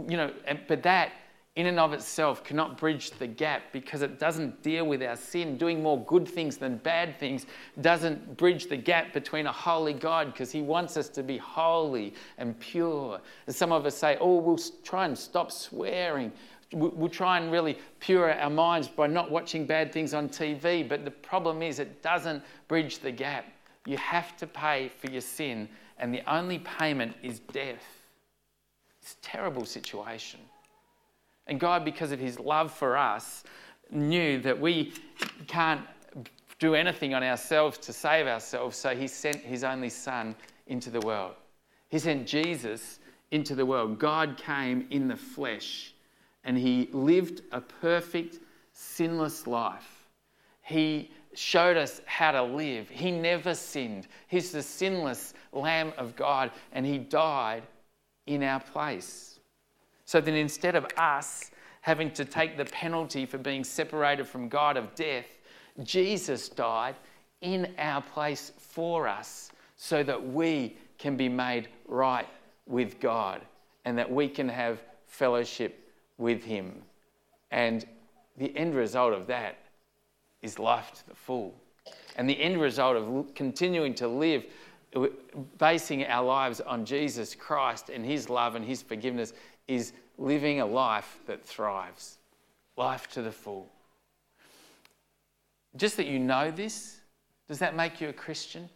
you 0.09 0.17
know, 0.17 0.33
but 0.67 0.83
that 0.83 1.12
in 1.55 1.67
and 1.67 1.79
of 1.79 1.93
itself 1.93 2.43
cannot 2.43 2.79
bridge 2.79 3.11
the 3.11 3.26
gap 3.26 3.62
because 3.73 4.00
it 4.00 4.19
doesn't 4.19 4.62
deal 4.62 4.87
with 4.87 5.02
our 5.02 5.17
sin. 5.17 5.59
Doing 5.59 5.83
more 5.83 6.02
good 6.05 6.26
things 6.26 6.57
than 6.57 6.79
bad 6.79 7.19
things 7.19 7.47
doesn't 7.83 8.38
bridge 8.38 8.69
the 8.69 8.76
gap 8.76 9.12
between 9.12 9.47
a 9.47 9.52
holy 9.52 9.93
God 9.93 10.33
because 10.33 10.50
He 10.50 10.62
wants 10.62 10.97
us 10.97 11.11
to 11.11 11.23
be 11.23 11.37
holy 11.37 12.14
and 12.38 12.59
pure. 12.59 13.21
And 13.47 13.55
some 13.55 13.71
of 13.71 13.85
us 13.85 13.97
say, 13.97 14.17
oh, 14.19 14.37
we'll 14.37 14.61
try 14.83 15.05
and 15.05 15.17
stop 15.17 15.52
swearing. 15.52 16.33
We'll 16.73 17.11
try 17.11 17.38
and 17.38 17.52
really 17.52 17.79
pure 18.00 18.33
our 18.33 18.49
minds 18.49 18.88
by 18.88 19.07
not 19.07 19.31
watching 19.31 19.67
bad 19.67 19.93
things 19.93 20.14
on 20.14 20.31
TV. 20.31 20.88
But 20.88 21.05
the 21.05 21.11
problem 21.11 21.61
is, 21.61 21.81
it 21.81 22.02
doesn't 22.02 22.43
bridge 22.67 23.00
the 23.00 23.12
gap. 23.12 23.45
You 23.87 23.97
have 23.97 24.37
to 24.39 24.47
pay 24.47 24.89
for 24.89 25.11
your 25.11 25.21
sin, 25.21 25.69
and 25.99 26.15
the 26.15 26.23
only 26.33 26.59
payment 26.61 27.17
is 27.23 27.41
death. 27.41 27.85
It's 29.01 29.15
a 29.15 29.23
terrible 29.23 29.65
situation. 29.65 30.41
And 31.47 31.59
God, 31.59 31.85
because 31.85 32.12
of 32.12 32.21
his 32.21 32.39
love 32.39 32.73
for 32.73 32.97
us, 32.97 33.45
knew 33.91 34.41
that 34.41 34.59
we 34.59 34.93
can't 35.47 35.83
do 36.59 36.75
anything 36.75 37.12
on 37.12 37.25
ourselves 37.25 37.77
to 37.79 37.93
save 37.93 38.27
ourselves, 38.27 38.77
so 38.77 38.95
he 38.95 39.09
sent 39.09 39.37
his 39.37 39.65
only 39.65 39.89
son 39.89 40.37
into 40.69 40.91
the 40.91 41.01
world. 41.01 41.35
He 41.89 41.99
sent 41.99 42.27
Jesus 42.27 43.01
into 43.33 43.55
the 43.55 43.67
world. 43.67 43.99
God 43.99 44.37
came 44.37 44.87
in 44.91 45.09
the 45.09 45.17
flesh 45.17 45.95
and 46.45 46.57
he 46.57 46.89
lived 46.93 47.43
a 47.51 47.61
perfect, 47.61 48.39
sinless 48.73 49.47
life. 49.47 50.07
He 50.62 51.11
showed 51.35 51.77
us 51.77 52.01
how 52.07 52.33
to 52.33 52.43
live. 52.43 52.89
He 52.89 53.11
never 53.11 53.55
sinned. 53.55 54.07
He's 54.29 54.53
the 54.53 54.62
sinless 54.62 55.35
Lamb 55.53 55.93
of 55.97 56.17
God 56.17 56.51
and 56.73 56.85
he 56.85 56.99
died 56.99 57.62
in 58.27 58.43
our 58.43 58.61
place. 58.61 59.41
So 60.05 60.21
that 60.21 60.35
instead 60.35 60.77
of 60.77 60.87
us 60.97 61.51
having 61.81 62.11
to 62.12 62.25
take 62.25 62.57
the 62.57 62.65
penalty 62.67 63.27
for 63.27 63.39
being 63.39 63.65
separated 63.65 64.27
from 64.27 64.49
God 64.49 64.77
of 64.77 64.95
death, 64.95 65.27
Jesus 65.83 66.49
died 66.49 66.97
in 67.41 67.75
our 67.79 68.03
place 68.03 68.53
for 68.59 69.09
us 69.09 69.51
so 69.77 70.03
that 70.03 70.33
we 70.33 70.77
can 70.99 71.17
be 71.17 71.29
made 71.29 71.69
right 71.89 72.29
with 72.67 73.01
God 73.01 73.41
and 73.85 73.99
that 73.99 74.11
we 74.11 74.29
can 74.29 74.49
have 74.49 74.83
fellowship 75.07 75.91
with 76.19 76.45
Him. 76.45 76.83
And 77.51 77.85
the 78.37 78.57
end 78.57 78.75
result 78.75 79.12
of 79.12 79.27
that 79.27 79.57
is 80.42 80.58
life 80.58 80.92
to 80.92 81.08
the 81.08 81.14
full. 81.14 81.54
And 82.16 82.28
the 82.28 82.40
end 82.40 82.61
result 82.61 82.96
of 82.96 83.34
continuing 83.34 83.94
to 83.94 84.08
live, 84.08 84.44
uh, 84.94 85.06
basing 85.58 86.04
our 86.06 86.25
lives 86.25 86.61
on 86.61 86.84
Jesus 86.84 87.34
Christ 87.34 87.88
and 87.88 88.04
His 88.04 88.28
love 88.28 88.54
and 88.54 88.64
His 88.64 88.82
forgiveness, 88.82 89.32
is 89.68 89.92
living 90.18 90.61
a 90.61 90.66
life 90.66 91.18
that 91.26 91.44
thrives, 91.44 92.18
life 92.76 93.08
to 93.11 93.22
the 93.22 93.32
full. 93.32 93.68
Just 95.76 95.96
that 95.96 96.06
you 96.06 96.18
know 96.18 96.50
this, 96.50 97.00
does 97.49 97.58
that 97.61 97.75
make 97.75 98.00
you 98.00 98.08
a 98.08 98.12
Christian? 98.12 98.68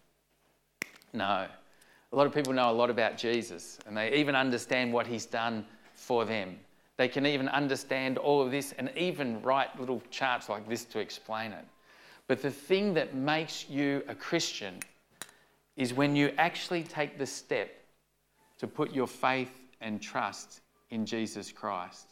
No. 1.13 1.47
A 2.13 2.17
lot 2.17 2.27
of 2.27 2.35
people 2.35 2.53
know 2.53 2.71
a 2.71 2.73
lot 2.73 2.89
about 2.89 3.19
Jesus 3.19 3.79
and 3.87 3.97
they 3.97 4.15
even 4.15 4.35
understand 4.35 4.93
what 4.93 5.07
He's 5.07 5.27
done 5.27 5.65
for 5.95 6.25
them. 6.25 6.57
They 6.97 7.09
can 7.09 7.27
even 7.27 7.49
understand 7.49 8.17
all 8.17 8.41
of 8.41 8.51
this 8.51 8.73
and 8.79 8.91
even 8.97 9.43
write 9.43 9.79
little 9.79 10.03
charts 10.11 10.49
like 10.49 10.69
this 10.69 10.85
to 10.87 10.99
explain 10.99 11.53
it. 11.53 11.65
But 12.27 12.43
the 12.43 12.51
thing 12.51 12.95
that 12.95 13.15
makes 13.15 13.69
you 13.69 14.03
a 14.09 14.15
Christian 14.15 14.81
is 15.77 15.93
when 15.93 16.17
you 16.17 16.33
actually 16.39 16.83
take 16.83 17.19
the 17.19 17.27
step 17.27 17.71
to 18.59 18.67
put 18.67 18.93
your 18.93 19.07
faith 19.07 19.53
and 19.81 20.01
trust 20.01 20.61
in 20.91 21.05
Jesus 21.05 21.53
Christ. 21.53 22.07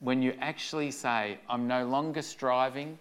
When 0.00 0.22
you 0.22 0.34
actually 0.40 0.90
say, 0.90 1.38
I'm 1.48 1.66
no 1.66 1.86
longer 1.86 2.22
striving 2.22 2.98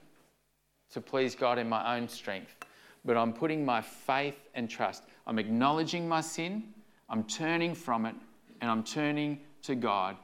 to 0.92 1.02
please 1.02 1.36
God 1.36 1.58
in 1.58 1.68
my 1.68 1.98
own 1.98 2.08
strength, 2.08 2.56
but 3.04 3.18
I'm 3.18 3.34
putting 3.34 3.66
my 3.66 3.82
faith 3.82 4.36
and 4.56 4.70
trust. 4.70 5.04
I'm 5.28 5.38
acknowledging 5.38 6.08
my 6.08 6.22
sin, 6.22 6.64
I'm 7.10 7.26
turning 7.26 7.76
from 7.76 8.06
it, 8.06 8.16
and 8.62 8.72
I'm 8.72 8.84
turning 8.84 9.40
to 9.64 9.76
God 9.76 10.16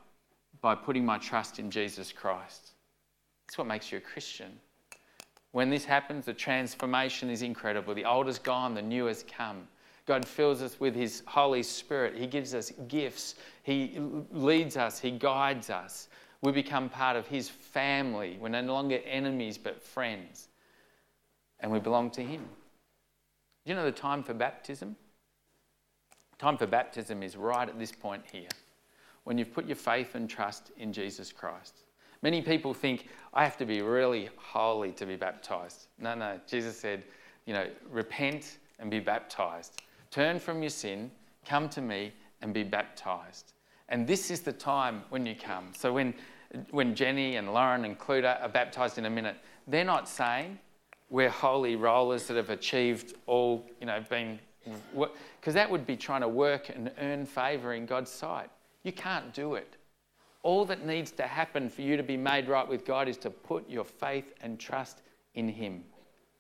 by 0.66 0.74
putting 0.74 1.06
my 1.06 1.20
trust 1.20 1.60
in 1.60 1.70
Jesus 1.70 2.12
Christ. 2.12 2.72
That's 3.46 3.56
what 3.56 3.68
makes 3.68 3.92
you 3.92 4.00
a 4.00 4.02
Christian. 4.02 4.52
When 5.52 5.70
this 5.70 5.86
happens, 5.86 6.26
the 6.26 6.34
transformation 6.34 7.30
is 7.30 7.44
incredible. 7.44 7.94
The 7.94 8.04
old 8.04 8.28
is 8.28 8.40
gone, 8.40 8.74
the 8.74 8.82
new 8.82 9.06
has 9.06 9.24
come. 9.32 9.68
God 10.08 10.28
fills 10.28 10.64
us 10.64 10.80
with 10.80 10.96
His 10.96 11.22
Holy 11.28 11.62
Spirit. 11.62 12.18
He 12.18 12.26
gives 12.26 12.56
us 12.56 12.72
gifts. 12.88 13.36
He 13.62 14.00
leads 14.32 14.76
us. 14.76 14.98
He 14.98 15.12
guides 15.12 15.70
us. 15.70 16.08
We 16.42 16.52
become 16.52 16.90
part 16.90 17.16
of 17.16 17.28
His 17.28 17.48
family. 17.48 18.40
We're 18.42 18.50
no 18.50 18.64
longer 18.64 19.02
enemies, 19.06 19.60
but 19.60 19.80
friends. 19.80 20.48
And 21.60 21.72
we 21.72 21.80
belong 21.80 22.10
to 22.10 22.24
Him. 22.24 22.42
Do 23.66 23.70
you 23.70 23.76
know 23.76 23.86
the 23.86 23.92
time 23.92 24.24
for 24.24 24.34
baptism? 24.34 24.96
Time 26.40 26.58
for 26.58 26.66
baptism 26.66 27.22
is 27.22 27.38
right 27.38 27.70
at 27.70 27.78
this 27.78 27.92
point 27.92 28.24
here 28.32 28.50
when 29.26 29.38
you've 29.38 29.54
put 29.54 29.66
your 29.66 29.76
faith 29.76 30.16
and 30.16 30.30
trust 30.30 30.72
in 30.78 30.94
Jesus 30.94 31.32
Christ. 31.32 31.82
Many 32.22 32.42
people 32.42 32.74
think, 32.74 33.08
I 33.34 33.44
have 33.44 33.58
to 33.58 33.66
be 33.66 33.82
really 33.82 34.30
holy 34.38 34.92
to 34.94 35.06
be 35.06 35.16
baptized. 35.16 35.88
No, 36.00 36.16
no. 36.16 36.40
Jesus 36.48 36.78
said, 36.78 37.04
you 37.46 37.54
know, 37.54 37.68
repent 37.92 38.58
and 38.80 38.90
be 38.90 39.00
baptized. 39.00 39.82
Turn 40.10 40.40
from 40.40 40.64
your 40.64 40.70
sin, 40.70 41.12
come 41.46 41.70
to 41.70 41.82
me 41.82 42.14
and 42.42 42.54
be 42.54 42.64
baptized. 42.64 43.54
And 43.90 44.08
this 44.08 44.32
is 44.32 44.42
the 44.42 44.54
time 44.54 45.04
when 45.10 45.26
you 45.26 45.36
come. 45.36 45.72
So 45.76 45.94
when, 45.94 46.14
when 46.72 46.96
Jenny 46.96 47.36
and 47.36 47.54
Lauren 47.54 47.86
and 47.86 48.00
Cluda 48.00 48.42
are 48.42 48.50
baptized 48.50 48.98
in 48.98 49.06
a 49.06 49.10
minute, 49.10 49.36
they're 49.68 49.84
not 49.84 50.08
saying 50.08 50.58
we're 51.10 51.30
holy 51.30 51.76
rollers 51.76 52.28
that 52.28 52.38
have 52.38 52.50
achieved 52.50 53.16
all, 53.28 53.66
you 53.80 53.88
know, 53.88 54.04
been, 54.10 54.40
because 55.40 55.54
that 55.54 55.70
would 55.70 55.86
be 55.86 55.96
trying 55.96 56.22
to 56.22 56.28
work 56.28 56.70
and 56.70 56.92
earn 57.00 57.26
favour 57.26 57.74
in 57.74 57.86
God's 57.86 58.10
sight. 58.10 58.50
You 58.86 58.94
can't 58.94 59.34
do 59.34 59.56
it. 59.56 59.78
All 60.44 60.64
that 60.66 60.86
needs 60.86 61.10
to 61.14 61.24
happen 61.24 61.70
for 61.70 61.82
you 61.82 61.98
to 61.98 62.04
be 62.04 62.16
made 62.16 62.48
right 62.48 62.68
with 62.68 62.86
God 62.86 63.10
is 63.10 63.18
to 63.18 63.32
put 63.32 63.68
your 63.68 63.84
faith 63.84 64.36
and 64.42 64.60
trust 64.60 65.02
in 65.34 65.50
Him. 65.50 65.84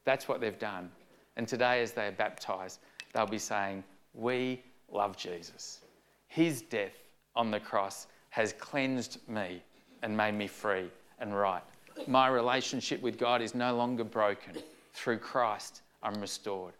That's 0.05 0.27
what 0.27 0.39
they've 0.39 0.59
done. 0.59 0.91
And 1.37 1.47
today, 1.47 1.81
as 1.81 1.91
they 1.93 2.05
are 2.05 2.11
baptized, 2.11 2.81
they'll 3.13 3.25
be 3.25 3.39
saying, 3.39 3.83
We 4.13 4.61
love 4.91 5.17
Jesus. 5.17 5.79
His 6.27 6.61
death 6.61 6.93
on 7.35 7.49
the 7.49 7.59
cross 7.59 8.05
has 8.29 8.53
cleansed 8.53 9.27
me 9.27 9.63
and 10.03 10.15
made 10.15 10.35
me 10.35 10.45
free 10.45 10.91
and 11.19 11.35
right. 11.35 11.63
My 12.05 12.27
relationship 12.27 13.01
with 13.01 13.17
God 13.17 13.41
is 13.41 13.55
no 13.55 13.75
longer 13.75 14.03
broken. 14.03 14.53
Through 14.93 15.17
Christ, 15.17 15.81
I'm 16.03 16.21
restored. 16.21 16.73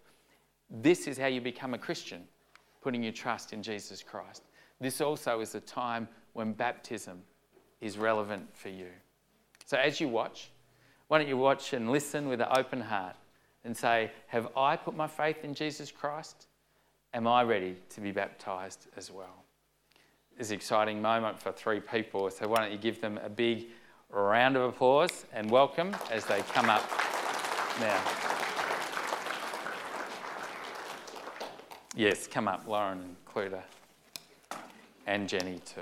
This 0.69 1.07
is 1.07 1.17
how 1.17 1.25
you 1.25 1.41
become 1.41 1.73
a 1.73 1.79
Christian, 1.79 2.21
putting 2.83 3.01
your 3.01 3.13
trust 3.13 3.51
in 3.51 3.63
Jesus 3.63 4.03
Christ. 4.03 4.43
This 4.79 5.01
also 5.01 5.39
is 5.39 5.55
a 5.55 5.61
time 5.61 6.07
when 6.33 6.53
baptism 6.53 7.21
is 7.81 7.97
relevant 7.97 8.55
for 8.55 8.69
you. 8.69 8.89
So 9.65 9.77
as 9.77 9.99
you 9.99 10.07
watch, 10.07 10.49
why 11.07 11.17
don't 11.17 11.27
you 11.27 11.37
watch 11.37 11.73
and 11.73 11.91
listen 11.91 12.27
with 12.27 12.41
an 12.41 12.47
open 12.55 12.81
heart 12.81 13.15
and 13.63 13.75
say, 13.75 14.11
Have 14.27 14.49
I 14.57 14.75
put 14.75 14.95
my 14.95 15.07
faith 15.07 15.43
in 15.43 15.53
Jesus 15.53 15.91
Christ? 15.91 16.47
Am 17.13 17.27
I 17.27 17.43
ready 17.43 17.77
to 17.91 18.01
be 18.01 18.11
baptized 18.11 18.87
as 18.97 19.11
well? 19.11 19.45
It's 20.37 20.49
an 20.49 20.55
exciting 20.55 21.01
moment 21.01 21.39
for 21.39 21.53
three 21.53 21.79
people, 21.79 22.29
so 22.29 22.47
why 22.47 22.57
don't 22.57 22.71
you 22.71 22.77
give 22.77 22.99
them 22.99 23.19
a 23.23 23.29
big 23.29 23.67
round 24.09 24.57
of 24.57 24.63
applause 24.63 25.25
and 25.31 25.49
welcome 25.49 25.95
as 26.11 26.25
they 26.25 26.41
come 26.41 26.69
up 26.69 26.83
now. 27.79 28.03
Yes, 31.95 32.27
come 32.27 32.49
up, 32.49 32.67
Lauren 32.67 32.99
and 32.99 33.15
Cluda 33.25 33.63
and 35.05 35.29
Jenny 35.29 35.59
too. 35.65 35.81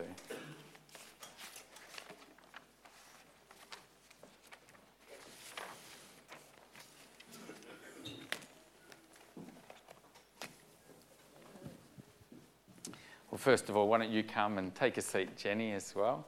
Well, 13.34 13.40
first 13.40 13.68
of 13.68 13.76
all, 13.76 13.88
why 13.88 13.98
don't 13.98 14.12
you 14.12 14.24
come 14.24 14.60
and 14.60 14.76
take 14.76 14.98
a 14.98 15.02
seat, 15.02 15.36
Jenny, 15.36 15.72
as 15.72 15.96
well? 15.96 16.28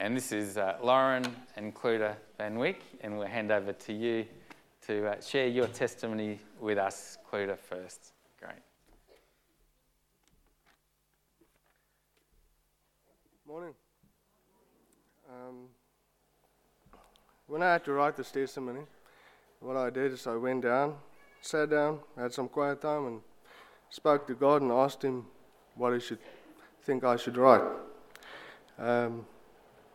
And 0.00 0.16
this 0.16 0.32
is 0.32 0.58
uh, 0.58 0.76
Lauren 0.82 1.24
and 1.54 1.72
Cluda 1.72 2.16
Van 2.38 2.56
Wyk, 2.56 2.78
and 3.02 3.16
we'll 3.16 3.28
hand 3.28 3.52
over 3.52 3.72
to 3.72 3.92
you 3.92 4.26
to 4.88 5.06
uh, 5.06 5.20
share 5.20 5.46
your 5.46 5.68
testimony 5.68 6.40
with 6.60 6.76
us, 6.76 7.18
Cluda, 7.30 7.56
first. 7.56 8.14
Great. 8.40 8.58
Morning. 13.54 13.74
Um, 15.30 15.68
when 17.46 17.62
I 17.62 17.74
had 17.74 17.84
to 17.84 17.92
write 17.92 18.16
this 18.16 18.32
testimony, 18.32 18.80
what 19.60 19.76
I 19.76 19.90
did 19.90 20.12
is 20.12 20.26
I 20.26 20.34
went 20.34 20.64
down, 20.64 20.96
sat 21.40 21.70
down, 21.70 22.00
had 22.16 22.32
some 22.32 22.48
quiet 22.48 22.82
time, 22.82 23.06
and 23.06 23.20
spoke 23.90 24.26
to 24.26 24.34
God 24.34 24.62
and 24.62 24.72
asked 24.72 25.02
Him 25.02 25.26
what 25.76 25.92
He 25.92 26.00
should 26.00 26.18
think 26.82 27.04
I 27.04 27.14
should 27.14 27.36
write. 27.36 27.62
Um, 28.76 29.24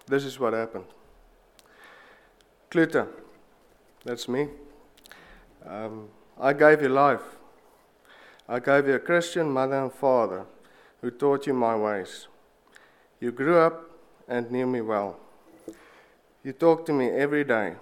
this 0.07 0.23
is 0.23 0.39
what 0.39 0.53
happened. 0.53 0.85
Cluta, 2.71 3.09
that's 4.05 4.29
me. 4.29 4.47
Um, 5.65 6.07
I 6.39 6.53
gave 6.53 6.81
you 6.81 6.87
life. 6.87 7.35
I 8.47 8.61
gave 8.61 8.87
you 8.87 8.93
a 8.93 8.99
Christian 8.99 9.51
mother 9.51 9.83
and 9.83 9.91
father 9.91 10.45
who 11.01 11.11
taught 11.11 11.45
you 11.45 11.53
my 11.53 11.75
ways. 11.75 12.29
You 13.19 13.31
grew 13.31 13.57
up 13.57 13.89
and 14.27 14.49
knew 14.49 14.65
me 14.65 14.81
well. 14.81 15.17
You 16.43 16.53
talked 16.53 16.85
to 16.85 16.93
me 16.93 17.09
every 17.09 17.43
day. 17.43 17.75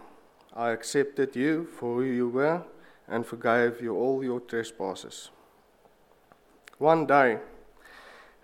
I 0.56 0.72
accepted 0.72 1.36
you 1.36 1.66
for 1.66 1.96
who 1.96 2.04
you 2.04 2.30
were 2.30 2.64
and 3.08 3.26
forgave 3.26 3.82
you 3.82 3.96
all 3.96 4.24
your 4.24 4.40
trespasses. 4.40 5.30
One 6.80 7.06
day, 7.06 7.38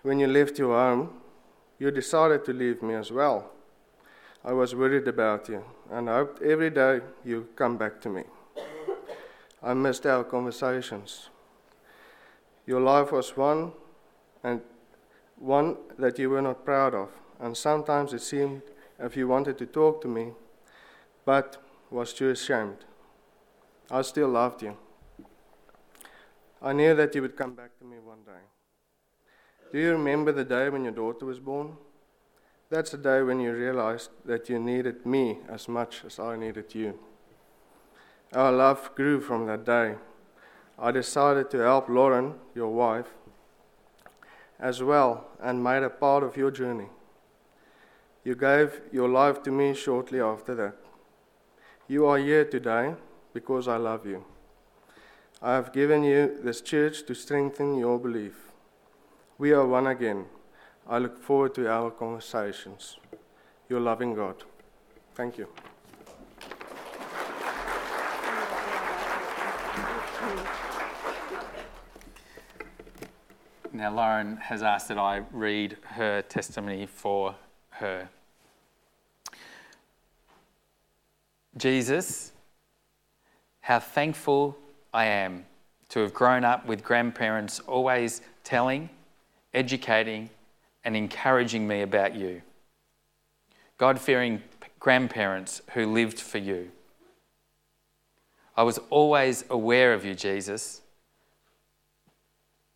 when 0.02 0.20
you 0.20 0.28
left 0.28 0.58
your 0.58 0.76
home, 0.76 1.20
you 1.78 1.90
decided 1.90 2.44
to 2.44 2.52
leave 2.52 2.82
me 2.82 2.94
as 2.94 3.10
well. 3.10 3.50
I 4.44 4.52
was 4.52 4.74
worried 4.74 5.08
about 5.08 5.48
you 5.48 5.64
and 5.90 6.08
hoped 6.08 6.42
every 6.42 6.70
day 6.70 7.00
you'd 7.24 7.56
come 7.56 7.76
back 7.76 8.00
to 8.02 8.08
me. 8.08 8.22
I 9.62 9.74
missed 9.74 10.06
our 10.06 10.22
conversations. 10.22 11.30
Your 12.66 12.80
life 12.80 13.10
was 13.10 13.36
one 13.36 13.72
and 14.42 14.60
one 15.36 15.76
that 15.98 16.18
you 16.18 16.30
were 16.30 16.42
not 16.42 16.64
proud 16.64 16.94
of, 16.94 17.10
and 17.40 17.56
sometimes 17.56 18.12
it 18.12 18.22
seemed 18.22 18.62
if 18.98 19.16
you 19.16 19.28
wanted 19.28 19.58
to 19.58 19.66
talk 19.66 20.00
to 20.02 20.08
me, 20.08 20.32
but 21.24 21.62
was 21.90 22.12
too 22.12 22.30
ashamed. 22.30 22.84
I 23.90 24.02
still 24.02 24.28
loved 24.28 24.62
you. 24.62 24.76
I 26.62 26.72
knew 26.72 26.94
that 26.94 27.14
you 27.14 27.22
would 27.22 27.36
come 27.36 27.54
back 27.54 27.78
to 27.78 27.84
me 27.84 27.96
one 27.98 28.22
day. 28.24 28.44
Do 29.72 29.78
you 29.78 29.92
remember 29.92 30.32
the 30.32 30.44
day 30.44 30.68
when 30.68 30.84
your 30.84 30.92
daughter 30.92 31.26
was 31.26 31.40
born? 31.40 31.76
That's 32.70 32.92
the 32.92 32.98
day 32.98 33.22
when 33.22 33.40
you 33.40 33.52
realized 33.52 34.10
that 34.24 34.48
you 34.48 34.58
needed 34.58 35.04
me 35.04 35.40
as 35.48 35.68
much 35.68 36.02
as 36.06 36.18
I 36.18 36.36
needed 36.36 36.74
you. 36.74 36.98
Our 38.32 38.50
love 38.50 38.94
grew 38.94 39.20
from 39.20 39.46
that 39.46 39.64
day. 39.64 39.96
I 40.78 40.90
decided 40.90 41.50
to 41.50 41.58
help 41.58 41.88
Lauren, 41.88 42.34
your 42.54 42.72
wife, 42.72 43.08
as 44.64 44.82
well 44.82 45.26
and 45.40 45.62
made 45.62 45.82
a 45.82 45.90
part 45.90 46.24
of 46.24 46.36
your 46.38 46.50
journey. 46.50 46.88
You 48.24 48.34
gave 48.34 48.80
your 48.90 49.08
life 49.08 49.42
to 49.42 49.50
me 49.50 49.74
shortly 49.74 50.20
after 50.20 50.54
that. 50.54 50.76
You 51.86 52.06
are 52.06 52.16
here 52.18 52.46
today 52.46 52.94
because 53.34 53.68
I 53.68 53.76
love 53.76 54.06
you. 54.06 54.24
I 55.42 55.52
have 55.52 55.74
given 55.74 56.02
you 56.02 56.38
this 56.42 56.62
church 56.62 57.04
to 57.06 57.14
strengthen 57.14 57.76
your 57.76 57.98
belief. 57.98 58.52
We 59.36 59.52
are 59.52 59.66
one 59.66 59.86
again. 59.86 60.24
I 60.88 60.98
look 60.98 61.22
forward 61.22 61.54
to 61.56 61.70
our 61.70 61.90
conversations. 61.90 62.96
Your 63.68 63.80
loving 63.80 64.14
God. 64.14 64.44
Thank 65.14 65.36
you. 65.36 65.48
Now, 73.76 73.92
Lauren 73.92 74.36
has 74.36 74.62
asked 74.62 74.86
that 74.86 74.98
I 74.98 75.22
read 75.32 75.76
her 75.82 76.22
testimony 76.22 76.86
for 76.86 77.34
her. 77.70 78.08
Jesus, 81.56 82.30
how 83.62 83.80
thankful 83.80 84.56
I 84.92 85.06
am 85.06 85.44
to 85.88 85.98
have 85.98 86.14
grown 86.14 86.44
up 86.44 86.66
with 86.66 86.84
grandparents 86.84 87.58
always 87.58 88.20
telling, 88.44 88.90
educating, 89.52 90.30
and 90.84 90.96
encouraging 90.96 91.66
me 91.66 91.82
about 91.82 92.14
you. 92.14 92.42
God 93.76 93.98
fearing 93.98 94.40
grandparents 94.78 95.62
who 95.72 95.92
lived 95.92 96.20
for 96.20 96.38
you. 96.38 96.70
I 98.56 98.62
was 98.62 98.78
always 98.88 99.44
aware 99.50 99.94
of 99.94 100.04
you, 100.04 100.14
Jesus 100.14 100.82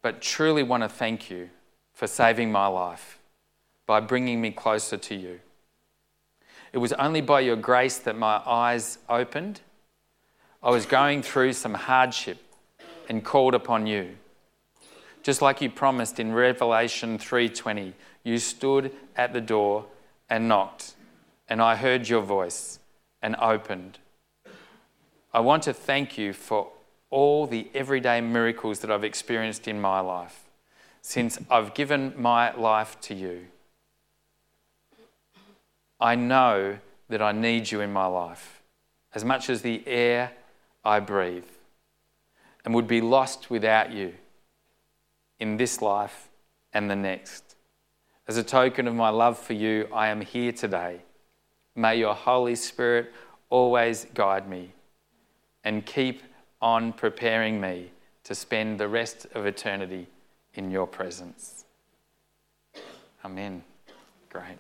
but 0.09 0.23
truly 0.23 0.63
want 0.63 0.83
to 0.83 0.89
thank 0.89 1.29
you 1.29 1.51
for 1.93 2.07
saving 2.07 2.51
my 2.51 2.67
life 2.67 3.19
by 3.85 4.01
bringing 4.01 4.41
me 4.41 4.51
closer 4.51 4.97
to 4.97 5.15
you. 5.15 5.39
It 6.73 6.79
was 6.79 6.95
only 6.95 7.21
by 7.21 7.41
your 7.41 7.57
grace 7.57 7.99
that 7.99 8.17
my 8.17 8.41
eyes 8.47 8.97
opened. 9.11 9.61
I 10.63 10.71
was 10.71 10.87
going 10.87 11.21
through 11.21 11.53
some 11.53 11.75
hardship 11.75 12.39
and 13.11 13.23
called 13.23 13.55
upon 13.55 13.87
you. 13.87 14.17
Just 15.23 15.43
like 15.43 15.61
you 15.61 15.69
promised 15.69 16.19
in 16.19 16.33
Revelation 16.33 17.19
3:20, 17.19 17.93
you 18.25 18.39
stood 18.39 18.97
at 19.15 19.35
the 19.35 19.43
door 19.43 19.85
and 20.31 20.49
knocked, 20.49 20.95
and 21.51 21.61
I 21.61 21.77
heard 21.77 22.09
your 22.09 22.23
voice 22.23 22.79
and 23.21 23.37
opened. 23.37 23.99
I 25.35 25.41
want 25.41 25.65
to 25.65 25.75
thank 25.75 26.17
you 26.17 26.33
for 26.33 26.73
all 27.11 27.47
the 27.47 27.69
everyday 27.75 28.21
miracles 28.21 28.81
that 28.81 28.91
I've 28.91 29.05
experienced 29.05 29.67
in 29.67 29.81
my 29.81 30.01
life 30.01 30.45
since 31.01 31.39
I've 31.51 31.75
given 31.75 32.13
my 32.17 32.55
life 32.55 33.01
to 33.03 33.15
you. 33.15 33.47
I 36.01 36.15
know 36.15 36.79
that 37.09 37.23
I 37.23 37.33
need 37.33 37.71
you 37.71 37.81
in 37.81 37.93
my 37.93 38.07
life 38.07 38.63
as 39.15 39.25
much 39.25 39.49
as 39.49 39.63
the 39.63 39.83
air 39.87 40.33
I 40.85 41.01
breathe 41.01 41.47
and 42.65 42.75
would 42.75 42.87
be 42.87 43.01
lost 43.01 43.51
without 43.51 43.93
you 43.93 44.15
in 45.41 45.57
this 45.57 45.81
life 45.81 46.29
and 46.73 46.91
the 46.91 46.97
next. 46.97 47.57
As 48.27 48.37
a 48.37 48.43
token 48.43 48.87
of 48.87 48.95
my 48.95 49.09
love 49.09 49.39
for 49.39 49.55
you, 49.55 49.89
I 49.93 50.09
am 50.09 50.21
here 50.21 50.53
today. 50.53 51.01
May 51.75 51.97
your 51.97 52.15
Holy 52.15 52.55
Spirit 52.55 53.13
always 53.49 54.07
guide 54.13 54.49
me 54.49 54.73
and 55.65 55.87
keep 55.87 56.23
on 56.61 56.93
preparing 56.93 57.61
me 57.61 57.91
to 58.25 58.35
spend 58.35 58.79
the 58.79 58.89
rest 58.89 59.27
of 59.35 59.47
eternity 59.47 60.07
in 60.55 60.71
your 60.71 60.87
presence. 60.87 61.65
Amen. 63.25 63.63
Great. 64.31 64.59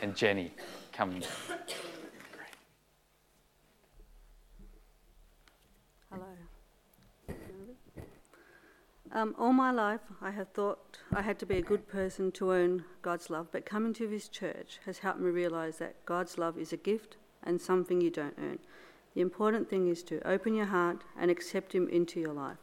And 0.00 0.14
Jenny, 0.14 0.52
come. 0.92 1.20
Um, 9.18 9.34
all 9.36 9.52
my 9.52 9.72
life, 9.72 10.02
I 10.22 10.30
have 10.30 10.50
thought 10.50 11.00
I 11.12 11.22
had 11.22 11.40
to 11.40 11.46
be 11.46 11.56
a 11.56 11.60
good 11.60 11.88
person 11.88 12.30
to 12.30 12.52
earn 12.52 12.84
God's 13.02 13.30
love, 13.30 13.48
but 13.50 13.66
coming 13.66 13.92
to 13.94 14.06
this 14.06 14.28
church 14.28 14.78
has 14.86 15.00
helped 15.00 15.18
me 15.18 15.28
realize 15.28 15.78
that 15.78 16.06
God's 16.06 16.38
love 16.38 16.56
is 16.56 16.72
a 16.72 16.76
gift 16.76 17.16
and 17.42 17.60
something 17.60 18.00
you 18.00 18.10
don't 18.10 18.38
earn. 18.38 18.60
The 19.16 19.20
important 19.20 19.68
thing 19.68 19.88
is 19.88 20.04
to 20.04 20.24
open 20.24 20.54
your 20.54 20.66
heart 20.66 21.02
and 21.18 21.32
accept 21.32 21.74
Him 21.74 21.88
into 21.88 22.20
your 22.20 22.32
life. 22.32 22.58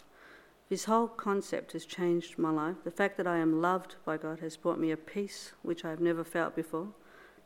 This 0.69 0.85
whole 0.85 1.09
concept 1.09 1.73
has 1.73 1.85
changed 1.85 2.39
my 2.39 2.51
life. 2.51 2.77
The 2.85 2.89
fact 2.89 3.17
that 3.17 3.27
I 3.27 3.39
am 3.39 3.61
loved 3.61 3.97
by 4.05 4.15
God 4.15 4.39
has 4.39 4.55
brought 4.55 4.79
me 4.79 4.91
a 4.91 4.95
peace 4.95 5.51
which 5.61 5.83
I 5.83 5.89
have 5.89 5.99
never 5.99 6.23
felt 6.23 6.55
before. 6.55 6.87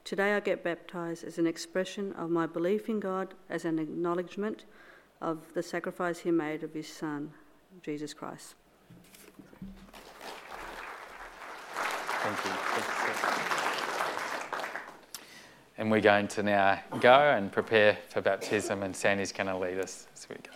Today 0.04 0.36
I 0.36 0.40
get 0.40 0.64
baptized 0.64 1.24
as 1.24 1.40
an 1.40 1.48
expression 1.48 2.14
of 2.14 2.30
my 2.30 2.46
belief 2.46 2.88
in 2.88 3.00
God, 3.00 3.34
as 3.50 3.66
an 3.66 3.80
acknowledgement 3.80 4.66
of 5.20 5.56
the 5.56 5.64
sacrifice 5.64 6.20
He 6.20 6.30
made 6.30 6.62
of 6.62 6.76
His 6.76 6.88
Son, 6.88 7.34
Jesus 7.82 8.14
Christ. 8.14 8.54
Thank 12.22 12.46
you. 12.46 12.52
And 15.78 15.90
we're 15.90 16.02
going 16.02 16.28
to 16.28 16.44
now 16.44 16.82
go 17.00 17.14
and 17.14 17.50
prepare 17.50 17.98
for 18.10 18.20
baptism, 18.20 18.84
and 18.84 18.94
Sandy's 18.94 19.32
going 19.32 19.48
to 19.48 19.58
lead 19.58 19.80
us 19.80 20.08
as 20.14 20.28
we 20.28 20.36
go. 20.36 20.52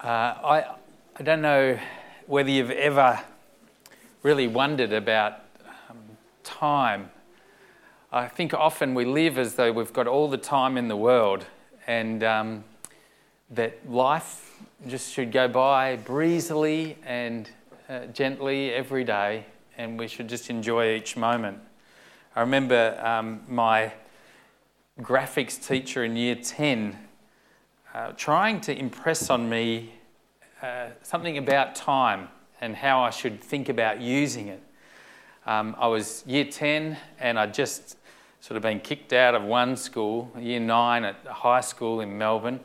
Uh, 0.00 0.08
I, 0.08 0.76
I 1.16 1.22
don't 1.22 1.42
know 1.42 1.78
whether 2.26 2.50
you've 2.50 2.72
ever 2.72 3.20
really 4.24 4.48
wondered 4.48 4.92
about 4.92 5.42
um, 5.88 5.96
time. 6.42 7.08
I 8.10 8.26
think 8.26 8.52
often 8.52 8.94
we 8.94 9.04
live 9.04 9.38
as 9.38 9.54
though 9.54 9.70
we've 9.70 9.92
got 9.92 10.08
all 10.08 10.28
the 10.28 10.36
time 10.36 10.76
in 10.76 10.88
the 10.88 10.96
world 10.96 11.46
and 11.86 12.24
um, 12.24 12.64
that 13.50 13.88
life 13.88 14.58
just 14.88 15.12
should 15.12 15.30
go 15.30 15.46
by 15.46 15.96
breezily 15.96 16.98
and 17.04 17.48
uh, 17.88 18.06
gently 18.06 18.72
every 18.72 19.04
day 19.04 19.46
and 19.78 19.96
we 19.96 20.08
should 20.08 20.28
just 20.28 20.50
enjoy 20.50 20.96
each 20.96 21.16
moment. 21.16 21.58
I 22.34 22.40
remember 22.40 23.00
um, 23.04 23.42
my 23.46 23.92
graphics 25.00 25.64
teacher 25.64 26.02
in 26.02 26.16
year 26.16 26.34
10 26.34 26.98
uh, 27.94 28.12
trying 28.16 28.60
to 28.62 28.76
impress 28.76 29.30
on 29.30 29.48
me 29.48 29.92
uh, 30.66 30.88
something 31.02 31.38
about 31.38 31.76
time 31.76 32.26
and 32.60 32.74
how 32.74 33.00
I 33.00 33.10
should 33.10 33.40
think 33.40 33.68
about 33.68 34.00
using 34.00 34.48
it. 34.48 34.60
Um, 35.46 35.76
I 35.78 35.86
was 35.86 36.24
year 36.26 36.44
10 36.44 36.96
and 37.20 37.38
I'd 37.38 37.54
just 37.54 37.96
sort 38.40 38.56
of 38.56 38.64
been 38.64 38.80
kicked 38.80 39.12
out 39.12 39.36
of 39.36 39.44
one 39.44 39.76
school, 39.76 40.28
year 40.36 40.58
9 40.58 41.04
at 41.04 41.24
high 41.24 41.60
school 41.60 42.00
in 42.00 42.18
Melbourne, 42.18 42.58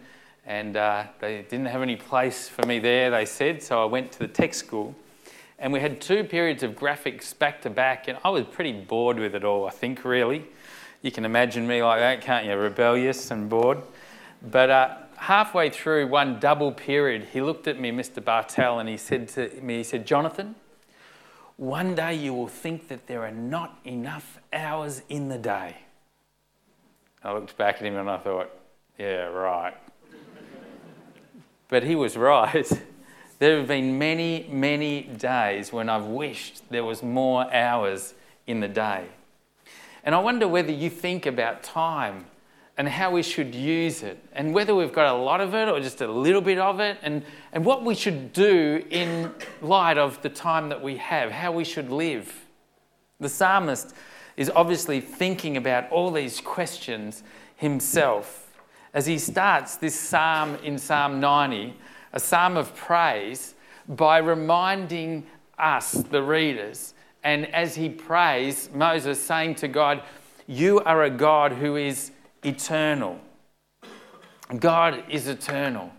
and 0.48 0.78
uh, 0.78 1.04
they 1.20 1.44
didn't 1.44 1.68
have 1.68 1.84
any 1.84 1.96
place 1.96 2.50
for 2.50 2.66
me 2.66 2.80
there, 2.80 3.12
they 3.12 3.26
said, 3.26 3.62
so 3.62 3.84
I 3.84 3.86
went 3.86 4.12
to 4.14 4.20
the 4.20 4.28
tech 4.28 4.56
school. 4.56 4.96
And 5.60 5.72
we 5.72 5.80
had 5.80 6.02
two 6.02 6.24
periods 6.24 6.64
of 6.64 6.72
graphics 6.72 7.38
back 7.38 7.62
to 7.62 7.70
back, 7.70 8.08
and 8.08 8.18
I 8.24 8.30
was 8.30 8.46
pretty 8.46 8.72
bored 8.72 9.20
with 9.20 9.36
it 9.36 9.44
all, 9.44 9.68
I 9.68 9.70
think, 9.70 10.04
really. 10.04 10.44
You 11.04 11.12
can 11.12 11.24
imagine 11.24 11.68
me 11.68 11.84
like 11.84 12.00
that, 12.00 12.22
can't 12.22 12.48
you? 12.48 12.56
Rebellious 12.56 13.30
and 13.30 13.48
bored. 13.48 13.78
But 14.50 14.70
uh, 14.72 14.98
halfway 15.22 15.70
through 15.70 16.08
one 16.08 16.40
double 16.40 16.72
period, 16.72 17.28
he 17.32 17.42
looked 17.42 17.68
at 17.68 17.80
me, 17.80 17.92
Mr. 17.92 18.24
Bartell, 18.24 18.80
and 18.80 18.90
he 18.90 18.98
said 18.98 19.28
to 19.30 19.50
me, 19.62 19.78
he 19.78 19.84
said, 19.84 20.08
Jonathan, 20.08 20.56
one 21.58 21.94
day 21.94 22.16
you 22.16 22.34
will 22.34 22.48
think 22.48 22.88
that 22.88 23.06
there 23.06 23.24
are 23.24 23.32
not 23.32 23.78
enough 23.86 24.40
hours 24.52 25.04
in 25.10 25.30
the 25.30 25.38
day. 25.38 25.78
I 27.24 27.34
looked 27.34 27.56
back 27.56 27.76
at 27.76 27.82
him 27.84 27.98
and 27.98 28.10
I 28.10 28.18
thought, 28.18 28.50
yeah, 28.98 29.26
right. 29.26 29.76
but 31.68 31.84
he 31.84 31.96
was 31.96 32.18
right. 32.18 32.70
There 33.40 33.58
have 33.58 33.68
been 33.68 33.98
many, 33.98 34.48
many 34.52 35.02
days 35.02 35.74
when 35.74 35.90
I've 35.90 36.06
wished 36.06 36.62
there 36.70 36.84
was 36.84 37.02
more 37.02 37.52
hours 37.52 38.14
in 38.46 38.60
the 38.60 38.68
day. 38.68 39.08
And 40.04 40.14
I 40.14 40.20
wonder 40.20 40.48
whether 40.48 40.72
you 40.72 40.92
think 40.92 41.26
about 41.26 41.64
time 41.64 42.26
and 42.78 42.88
how 42.88 43.12
we 43.12 43.22
should 43.22 43.54
use 43.54 44.02
it, 44.02 44.18
and 44.34 44.54
whether 44.54 44.74
we've 44.74 44.94
got 44.94 45.14
a 45.14 45.18
lot 45.18 45.42
of 45.42 45.54
it 45.54 45.68
or 45.68 45.80
just 45.80 46.02
a 46.02 46.08
little 46.08 46.42
bit 46.42 46.58
of 46.58 46.80
it, 46.80 46.98
and, 47.02 47.24
and 47.52 47.66
what 47.66 47.84
we 47.84 47.94
should 47.94 48.34
do 48.34 48.84
in 48.90 49.32
light 49.62 49.98
of 49.98 50.22
the 50.22 50.30
time 50.30 50.70
that 50.70 50.82
we 50.82 50.98
have, 50.98 51.32
how 51.32 51.52
we 51.52 51.64
should 51.64 51.92
live. 51.92 52.46
The 53.20 53.30
psalmist 53.30 53.94
is 54.38 54.50
obviously 54.56 55.02
thinking 55.02 55.58
about 55.58 55.92
all 55.92 56.12
these 56.12 56.40
questions 56.40 57.24
himself 57.56 58.52
as 58.94 59.06
he 59.06 59.18
starts 59.18 59.78
this 59.78 59.98
psalm 59.98 60.56
in 60.64 60.78
Psalm 60.78 61.20
90, 61.20 61.76
a 62.14 62.20
psalm 62.20 62.58
of 62.58 62.76
praise, 62.76 63.56
by 63.88 64.18
reminding 64.18 65.26
us, 65.58 65.92
the 65.92 66.22
readers, 66.22 66.94
And 67.24 67.46
as 67.54 67.76
he 67.76 67.88
prays, 67.88 68.70
Moses 68.74 69.22
saying 69.22 69.56
to 69.56 69.68
God, 69.68 70.02
You 70.48 70.80
are 70.80 71.04
a 71.04 71.10
God 71.10 71.54
who 71.54 71.76
is 71.76 72.12
eternal. 72.44 73.20
God 74.60 75.04
is 75.10 75.28
eternal, 75.28 75.92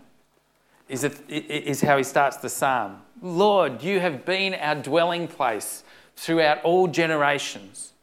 is, 0.87 1.03
it, 1.03 1.19
is 1.29 1.81
how 1.81 1.97
he 1.97 2.03
starts 2.03 2.37
the 2.37 2.49
psalm. 2.49 3.01
Lord, 3.21 3.81
you 3.81 3.99
have 3.99 4.25
been 4.25 4.53
our 4.53 4.75
dwelling 4.75 5.27
place 5.27 5.83
throughout 6.15 6.61
all 6.63 6.87
generations. 6.87 7.93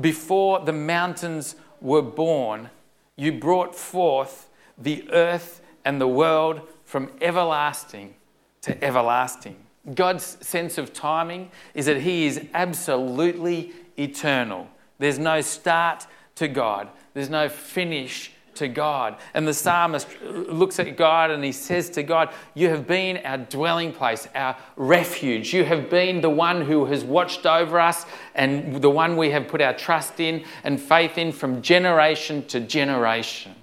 Before 0.00 0.60
the 0.60 0.72
mountains 0.72 1.56
were 1.80 2.02
born, 2.02 2.70
you 3.16 3.32
brought 3.32 3.74
forth 3.74 4.48
the 4.78 5.08
earth 5.10 5.62
and 5.84 6.00
the 6.00 6.08
world 6.08 6.60
from 6.84 7.10
everlasting 7.20 8.14
to 8.62 8.82
everlasting. 8.82 9.56
God's 9.94 10.24
sense 10.46 10.78
of 10.78 10.92
timing 10.92 11.50
is 11.74 11.86
that 11.86 12.02
He 12.02 12.26
is 12.26 12.46
absolutely 12.54 13.72
eternal. 13.98 14.68
There's 14.98 15.18
no 15.18 15.40
start 15.40 16.06
to 16.36 16.48
God, 16.48 16.88
there's 17.14 17.30
no 17.30 17.48
finish 17.48 18.32
to 18.54 18.68
God. 18.68 19.16
And 19.34 19.46
the 19.46 19.54
psalmist 19.54 20.08
looks 20.22 20.78
at 20.78 20.96
God 20.96 21.30
and 21.30 21.42
he 21.42 21.52
says 21.52 21.90
to 21.90 22.02
God, 22.02 22.32
You 22.54 22.68
have 22.68 22.86
been 22.86 23.18
our 23.24 23.38
dwelling 23.38 23.92
place, 23.92 24.28
our 24.34 24.56
refuge. 24.76 25.52
You 25.54 25.64
have 25.64 25.88
been 25.88 26.20
the 26.20 26.30
one 26.30 26.62
who 26.62 26.86
has 26.86 27.04
watched 27.04 27.46
over 27.46 27.80
us 27.80 28.04
and 28.34 28.80
the 28.82 28.90
one 28.90 29.16
we 29.16 29.30
have 29.30 29.48
put 29.48 29.60
our 29.60 29.74
trust 29.74 30.20
in 30.20 30.44
and 30.64 30.80
faith 30.80 31.18
in 31.18 31.32
from 31.32 31.62
generation 31.62 32.44
to 32.46 32.60
generation. 32.60 33.54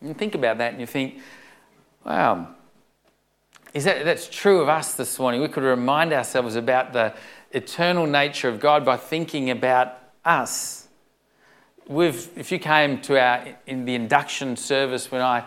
And 0.00 0.16
think 0.16 0.34
about 0.34 0.58
that 0.58 0.72
and 0.72 0.80
you 0.80 0.86
think, 0.86 1.18
Wow, 2.04 2.48
is 3.74 3.84
that 3.84 4.04
that's 4.04 4.28
true 4.28 4.60
of 4.60 4.68
us 4.68 4.94
this 4.94 5.18
morning? 5.18 5.40
We 5.40 5.48
could 5.48 5.62
remind 5.62 6.12
ourselves 6.12 6.56
about 6.56 6.92
the 6.92 7.14
eternal 7.52 8.06
nature 8.06 8.48
of 8.48 8.58
God 8.58 8.84
by 8.84 8.96
thinking 8.96 9.50
about 9.50 9.98
us. 10.24 10.79
We've, 11.90 12.30
if 12.36 12.52
you 12.52 12.60
came 12.60 13.00
to 13.00 13.20
our 13.20 13.44
in 13.66 13.84
the 13.84 13.96
induction 13.96 14.54
service 14.54 15.10
when 15.10 15.22
I 15.22 15.44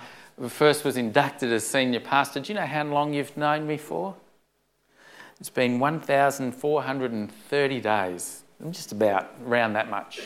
first 0.50 0.84
was 0.84 0.98
inducted 0.98 1.54
as 1.54 1.66
senior 1.66 2.02
pastor, 2.02 2.42
do 2.42 2.52
you 2.52 2.60
know 2.60 2.66
how 2.66 2.84
long 2.84 3.14
you've 3.14 3.38
known 3.38 3.66
me 3.66 3.78
for? 3.78 4.14
It's 5.40 5.50
been 5.50 5.80
1,430 5.80 7.80
days. 7.80 8.44
I'm 8.62 8.74
just 8.74 8.92
about 8.92 9.30
around 9.46 9.72
that 9.74 9.90
much. 9.90 10.20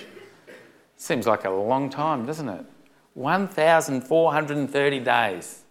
Seems 0.96 1.28
like 1.28 1.46
a 1.46 1.52
long 1.52 1.92
time, 1.92 2.26
doesn't 2.26 2.50
it? 2.50 2.66
1,430 3.14 5.00
days. 5.00 5.66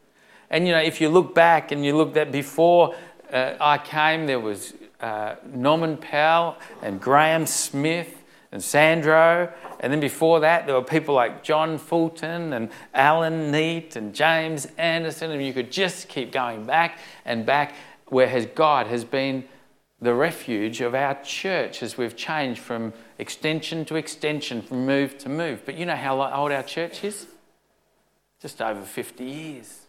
And 0.49 0.65
you 0.65 0.75
know, 0.75 0.81
if 0.81 1.01
you 1.01 1.09
look 1.09 1.35
back 1.35 1.73
and 1.73 1.85
you 1.85 1.97
look 1.97 2.17
at 2.17 2.31
before 2.31 2.95
uh, 3.33 3.55
I 3.61 3.79
came, 3.79 4.27
there 4.27 4.39
was 4.39 4.75
uh, 5.01 5.35
Norman 5.53 5.97
Powell 5.97 6.57
and 6.83 7.01
Graham 7.01 7.47
Smith 7.47 8.23
and 8.57 8.65
Sandro. 8.65 9.53
And 9.81 9.93
then 9.93 10.01
before 10.01 10.41
that, 10.41 10.65
there 10.65 10.75
were 10.75 10.83
people 10.83 11.15
like 11.15 11.45
John 11.45 11.77
Fulton 11.77 12.55
and 12.55 12.71
Alan 12.95 13.53
Neat 13.53 13.97
and 13.97 14.15
James 14.15 14.67
Anderson. 14.79 15.31
And 15.31 15.45
you 15.45 15.53
could 15.53 15.71
just 15.71 16.09
keep 16.09 16.33
going 16.33 16.65
back 16.65 16.99
and 17.27 17.45
back, 17.45 17.75
where 18.07 18.29
has 18.29 18.47
God 18.47 18.87
has 18.87 19.05
been 19.05 19.45
the 20.01 20.15
refuge 20.15 20.81
of 20.81 20.95
our 20.95 21.23
church 21.23 21.83
as 21.83 21.99
we've 21.99 22.17
changed 22.17 22.61
from 22.61 22.95
extension 23.19 23.85
to 23.85 23.97
extension, 23.97 24.63
from 24.63 24.87
move 24.87 25.19
to 25.19 25.29
move. 25.29 25.63
But 25.67 25.77
you 25.77 25.85
know 25.85 25.97
how 25.97 26.23
old 26.23 26.51
our 26.51 26.63
church 26.63 27.05
is? 27.05 27.27
Just 28.41 28.63
over 28.63 28.81
50 28.81 29.23
years. 29.23 29.81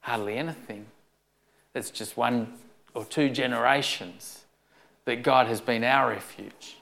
Hardly 0.00 0.36
anything. 0.36 0.84
It's 1.74 1.90
just 1.90 2.18
one 2.18 2.52
or 2.92 3.06
two 3.06 3.30
generations 3.30 4.44
that 5.06 5.22
God 5.22 5.46
has 5.46 5.62
been 5.62 5.82
our 5.82 6.10
refuge. 6.10 6.76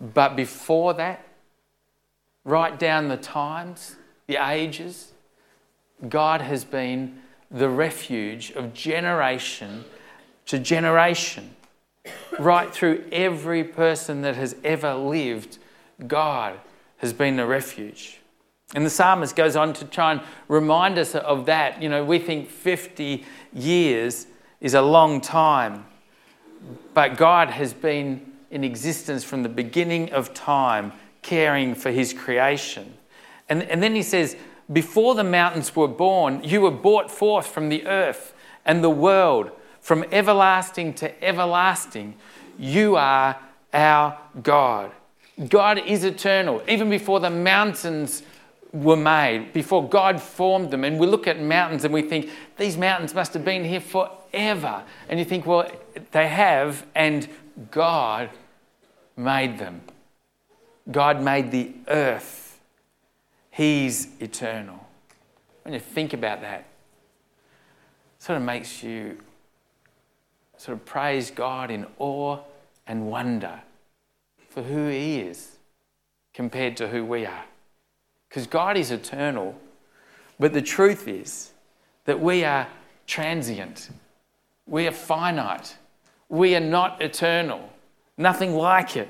But 0.00 0.34
before 0.34 0.94
that, 0.94 1.26
right 2.44 2.78
down 2.78 3.08
the 3.08 3.16
times, 3.16 3.96
the 4.26 4.36
ages, 4.36 5.12
God 6.08 6.40
has 6.40 6.64
been 6.64 7.20
the 7.50 7.68
refuge 7.68 8.52
of 8.52 8.72
generation 8.72 9.84
to 10.46 10.58
generation. 10.58 11.54
Right 12.38 12.72
through 12.72 13.04
every 13.12 13.62
person 13.62 14.22
that 14.22 14.36
has 14.36 14.56
ever 14.64 14.94
lived, 14.94 15.58
God 16.06 16.58
has 16.98 17.12
been 17.12 17.36
the 17.36 17.46
refuge. 17.46 18.20
And 18.74 18.86
the 18.86 18.90
psalmist 18.90 19.36
goes 19.36 19.56
on 19.56 19.72
to 19.74 19.84
try 19.84 20.12
and 20.12 20.20
remind 20.48 20.96
us 20.96 21.14
of 21.14 21.46
that. 21.46 21.82
You 21.82 21.88
know, 21.88 22.04
we 22.04 22.18
think 22.18 22.48
50 22.48 23.24
years 23.52 24.26
is 24.60 24.74
a 24.74 24.82
long 24.82 25.20
time, 25.20 25.84
but 26.94 27.16
God 27.16 27.50
has 27.50 27.72
been 27.72 28.29
in 28.50 28.64
existence 28.64 29.24
from 29.24 29.42
the 29.42 29.48
beginning 29.48 30.12
of 30.12 30.34
time, 30.34 30.92
caring 31.22 31.74
for 31.74 31.90
his 31.90 32.12
creation. 32.12 32.94
And, 33.48 33.62
and 33.64 33.82
then 33.82 33.94
he 33.94 34.02
says, 34.02 34.36
Before 34.72 35.14
the 35.14 35.24
mountains 35.24 35.74
were 35.74 35.88
born, 35.88 36.42
you 36.42 36.60
were 36.60 36.70
brought 36.70 37.10
forth 37.10 37.46
from 37.46 37.68
the 37.68 37.86
earth 37.86 38.34
and 38.64 38.82
the 38.82 38.90
world, 38.90 39.50
from 39.80 40.04
everlasting 40.12 40.94
to 40.94 41.24
everlasting. 41.24 42.14
You 42.58 42.96
are 42.96 43.36
our 43.72 44.18
God. 44.42 44.92
God 45.48 45.78
is 45.78 46.04
eternal. 46.04 46.62
Even 46.68 46.90
before 46.90 47.20
the 47.20 47.30
mountains 47.30 48.22
were 48.72 48.96
made, 48.96 49.52
before 49.52 49.88
God 49.88 50.20
formed 50.20 50.70
them. 50.70 50.84
And 50.84 50.98
we 50.98 51.06
look 51.06 51.26
at 51.26 51.40
mountains 51.40 51.84
and 51.84 51.92
we 51.92 52.02
think, 52.02 52.30
these 52.56 52.76
mountains 52.76 53.14
must 53.14 53.32
have 53.34 53.44
been 53.44 53.64
here 53.64 53.80
forever. 53.80 54.84
And 55.08 55.18
you 55.18 55.24
think, 55.24 55.46
well, 55.46 55.70
they 56.12 56.28
have, 56.28 56.86
and 56.94 57.28
God 57.70 58.30
made 59.16 59.58
them. 59.58 59.82
God 60.90 61.22
made 61.22 61.50
the 61.50 61.72
earth. 61.88 62.60
He's 63.50 64.08
eternal. 64.20 64.86
When 65.62 65.74
you 65.74 65.80
think 65.80 66.12
about 66.12 66.40
that, 66.40 66.60
it 66.60 66.66
sort 68.22 68.38
of 68.38 68.42
makes 68.42 68.82
you 68.82 69.18
sort 70.56 70.78
of 70.78 70.84
praise 70.84 71.30
God 71.30 71.70
in 71.70 71.86
awe 71.98 72.38
and 72.86 73.06
wonder 73.06 73.60
for 74.48 74.62
who 74.62 74.88
He 74.88 75.20
is 75.20 75.56
compared 76.34 76.76
to 76.78 76.88
who 76.88 77.04
we 77.04 77.26
are. 77.26 77.44
Because 78.28 78.46
God 78.46 78.76
is 78.76 78.90
eternal, 78.90 79.54
but 80.38 80.52
the 80.52 80.62
truth 80.62 81.08
is 81.08 81.52
that 82.04 82.20
we 82.20 82.44
are 82.44 82.66
transient, 83.06 83.90
we 84.66 84.86
are 84.86 84.92
finite, 84.92 85.76
we 86.30 86.56
are 86.56 86.60
not 86.60 87.02
eternal, 87.02 87.68
nothing 88.16 88.54
like 88.54 88.96
it. 88.96 89.08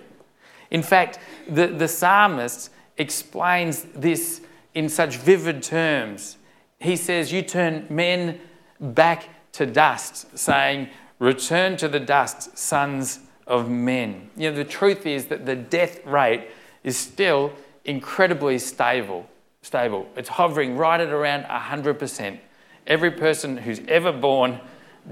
In 0.70 0.82
fact, 0.82 1.20
the, 1.48 1.68
the 1.68 1.86
psalmist 1.86 2.70
explains 2.96 3.82
this 3.94 4.40
in 4.74 4.88
such 4.88 5.16
vivid 5.16 5.62
terms. 5.62 6.38
He 6.78 6.96
says, 6.96 7.32
You 7.32 7.42
turn 7.42 7.86
men 7.90 8.40
back 8.80 9.28
to 9.52 9.66
dust, 9.66 10.36
saying, 10.36 10.88
Return 11.18 11.76
to 11.76 11.88
the 11.88 12.00
dust, 12.00 12.56
sons 12.56 13.20
of 13.46 13.68
men. 13.68 14.30
You 14.36 14.50
know, 14.50 14.56
the 14.56 14.64
truth 14.64 15.04
is 15.04 15.26
that 15.26 15.44
the 15.44 15.56
death 15.56 16.04
rate 16.06 16.48
is 16.82 16.96
still 16.96 17.52
incredibly 17.84 18.58
stable. 18.58 19.28
Stable. 19.62 20.06
It's 20.16 20.30
hovering 20.30 20.78
right 20.78 21.00
at 21.00 21.10
around 21.10 21.44
100%. 21.44 22.38
Every 22.86 23.10
person 23.10 23.58
who's 23.58 23.80
ever 23.88 24.12
born 24.12 24.60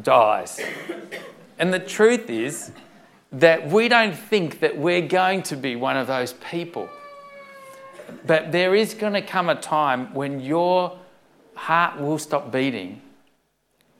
dies. 0.02 0.58
And 1.58 1.74
the 1.74 1.78
truth 1.78 2.30
is 2.30 2.72
that 3.32 3.68
we 3.68 3.88
don't 3.88 4.14
think 4.14 4.60
that 4.60 4.76
we're 4.76 5.06
going 5.06 5.42
to 5.44 5.56
be 5.56 5.76
one 5.76 5.96
of 5.96 6.06
those 6.06 6.32
people. 6.34 6.88
But 8.26 8.52
there 8.52 8.74
is 8.74 8.94
going 8.94 9.12
to 9.12 9.22
come 9.22 9.48
a 9.48 9.54
time 9.54 10.14
when 10.14 10.40
your 10.40 10.98
heart 11.54 12.00
will 12.00 12.18
stop 12.18 12.50
beating. 12.50 13.02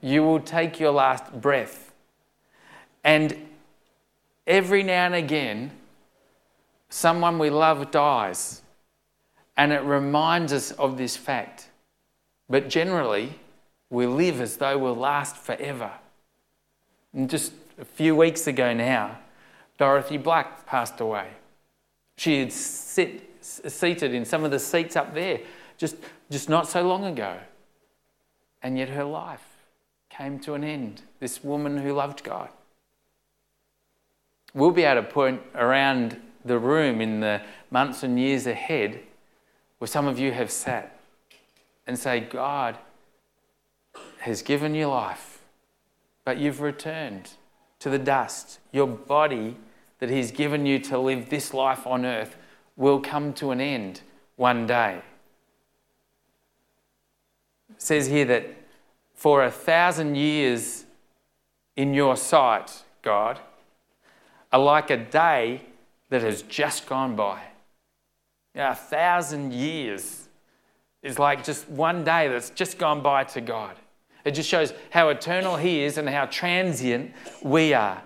You 0.01 0.23
will 0.23 0.41
take 0.41 0.81
your 0.81 0.93
last 0.93 1.41
breath. 1.41 1.93
And 3.05 3.37
every 4.47 4.83
now 4.83 5.07
and 5.07 5.15
again, 5.15 5.73
someone 6.89 7.39
we 7.39 7.51
love 7.51 7.91
dies. 7.91 8.63
And 9.57 9.73
it 9.73 9.83
reminds 9.83 10.53
us 10.53 10.71
of 10.73 10.97
this 10.97 11.17
fact. 11.17 11.69
But 12.49 12.69
generally, 12.69 13.39
we 13.91 14.07
live 14.07 14.41
as 14.41 14.57
though 14.57 14.79
we'll 14.79 14.95
last 14.95 15.37
forever. 15.37 15.91
And 17.13 17.29
just 17.29 17.53
a 17.79 17.85
few 17.85 18.15
weeks 18.15 18.47
ago 18.47 18.73
now, 18.75 19.19
Dorothy 19.79 20.17
Black 20.17 20.67
passed 20.67 21.01
away. 21.01 21.29
She 22.17 22.41
had 22.41 22.53
sit, 22.53 23.23
seated 23.41 24.13
in 24.13 24.25
some 24.25 24.45
of 24.45 24.51
the 24.51 24.59
seats 24.59 24.97
up 24.97 25.15
there 25.15 25.41
just, 25.77 25.97
just 26.31 26.49
not 26.49 26.69
so 26.69 26.83
long 26.83 27.05
ago. 27.05 27.39
And 28.63 28.77
yet 28.77 28.89
her 28.89 29.05
life 29.05 29.47
came 30.11 30.41
to 30.41 30.55
an 30.55 30.65
end. 30.65 31.03
This 31.21 31.45
woman 31.45 31.79
who 31.79 31.93
loved 31.93 32.25
God. 32.25 32.51
We'll 34.53 34.73
be 34.73 34.83
able 34.83 35.03
to 35.03 35.09
point 35.09 35.43
around 35.55 36.21
the 36.45 36.59
room 36.59 37.01
in 37.01 37.21
the 37.21 37.43
months 37.71 38.03
and 38.03 38.19
years 38.19 38.47
ahead 38.47 39.01
where 39.79 39.89
some 39.89 40.07
of 40.07 40.19
you 40.19 40.33
have 40.33 40.51
sat 40.51 40.99
and 41.87 41.99
say, 41.99 42.21
God 42.21 42.77
has 44.19 44.43
given 44.43 44.75
you 44.75 44.89
life, 44.89 45.38
but 46.29 46.37
you've 46.37 46.61
returned 46.61 47.31
to 47.79 47.89
the 47.89 47.99
dust. 47.99 48.59
Your 48.71 48.87
body 48.87 49.57
that 49.99 50.11
He's 50.11 50.31
given 50.31 50.67
you 50.67 50.79
to 50.81 50.99
live 50.99 51.31
this 51.31 51.55
life 51.55 51.87
on 51.87 52.05
earth 52.05 52.37
will 52.77 53.01
come 53.01 53.33
to 53.33 53.51
an 53.51 53.63
end 53.63 54.03
one 54.37 54.67
day. 54.67 55.01
It 57.71 57.81
says 57.81 58.09
here 58.09 58.27
that 58.27 58.45
for 59.15 59.43
a 59.43 59.51
thousand 59.51 60.17
years 60.17 60.85
in 61.77 61.95
your 61.95 62.15
sight, 62.15 62.83
God, 63.01 63.41
are 64.53 64.61
like 64.61 64.91
a 64.91 64.99
day 64.99 65.63
that 66.11 66.21
has 66.21 66.43
just 66.43 66.87
gone 66.87 67.17
by. 67.17 67.41
Know, 68.55 68.69
a 68.69 68.75
thousand 68.75 69.55
years 69.55 70.29
is 71.03 71.19
like 71.19 71.43
just 71.43 71.71
one 71.71 72.05
day 72.05 72.29
that's 72.29 72.51
just 72.51 72.77
gone 72.77 73.01
by 73.01 73.25
to 73.25 73.41
God. 73.41 73.77
It 74.29 74.35
just 74.35 74.51
shows 74.51 74.75
how 74.91 75.09
eternal 75.09 75.57
He 75.57 75.83
is 75.83 75.97
and 75.97 76.07
how 76.07 76.27
transient 76.27 77.13
we 77.43 77.73
are. 77.73 78.03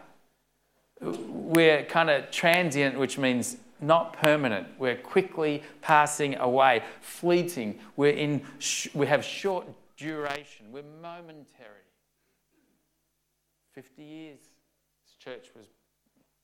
We're 1.00 1.82
kind 1.82 2.10
of 2.10 2.30
transient, 2.30 2.96
which 2.96 3.18
means 3.18 3.56
not 3.80 4.12
permanent. 4.22 4.68
We're 4.78 4.96
quickly 4.96 5.64
passing 5.80 6.36
away, 6.36 6.84
fleeting. 7.00 7.80
We're 7.96 8.12
in, 8.12 8.42
we 8.94 9.08
have 9.08 9.24
short 9.24 9.66
duration. 9.96 10.66
We're 10.70 10.84
momentary. 11.02 11.88
50 13.74 14.02
years 14.04 14.38
this 15.04 15.16
church 15.18 15.48
was 15.56 15.66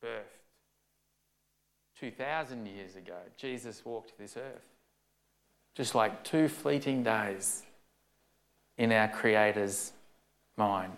birthed. 0.05 0.25
2,000 2.01 2.67
years 2.67 2.97
ago, 2.97 3.19
Jesus 3.37 3.85
walked 3.85 4.19
this 4.19 4.37
earth. 4.37 4.75
Just 5.77 5.95
like 5.95 6.25
two 6.25 6.49
fleeting 6.49 7.05
days 7.05 7.62
in 8.79 8.93
our 8.93 9.09
Creator's 9.09 9.93
mind. 10.57 10.97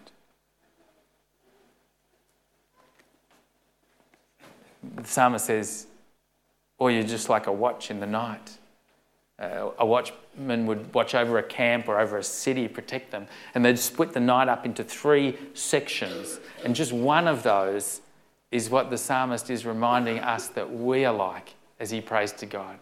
The 4.97 5.05
psalmist 5.05 5.47
says, 5.47 5.87
or 6.79 6.91
you're 6.91 7.03
just 7.03 7.29
like 7.29 7.47
a 7.47 7.53
watch 7.53 7.91
in 7.91 8.01
the 8.01 8.07
night. 8.07 8.59
Uh, 9.39 9.71
a 9.79 9.87
watchman 9.87 10.67
would 10.67 10.93
watch 10.93 11.15
over 11.15 11.39
a 11.39 11.43
camp 11.43 11.89
or 11.89 11.99
over 11.99 12.19
a 12.19 12.23
city, 12.23 12.69
protect 12.69 13.11
them, 13.11 13.27
and 13.55 13.65
they'd 13.65 13.79
split 13.79 14.13
the 14.13 14.21
night 14.21 14.49
up 14.49 14.67
into 14.67 14.85
three 14.85 15.39
sections. 15.55 16.41
And 16.65 16.75
just 16.75 16.93
one 16.93 17.27
of 17.27 17.43
those 17.43 18.03
is 18.51 18.69
what 18.69 18.91
the 18.91 18.99
psalmist 18.99 19.49
is 19.49 19.65
reminding 19.65 20.19
us 20.19 20.49
that 20.49 20.71
we 20.71 21.05
are 21.05 21.15
like 21.15 21.55
as 21.79 21.91
he 21.91 22.01
prays 22.01 22.33
to 22.33 22.47
God. 22.47 22.79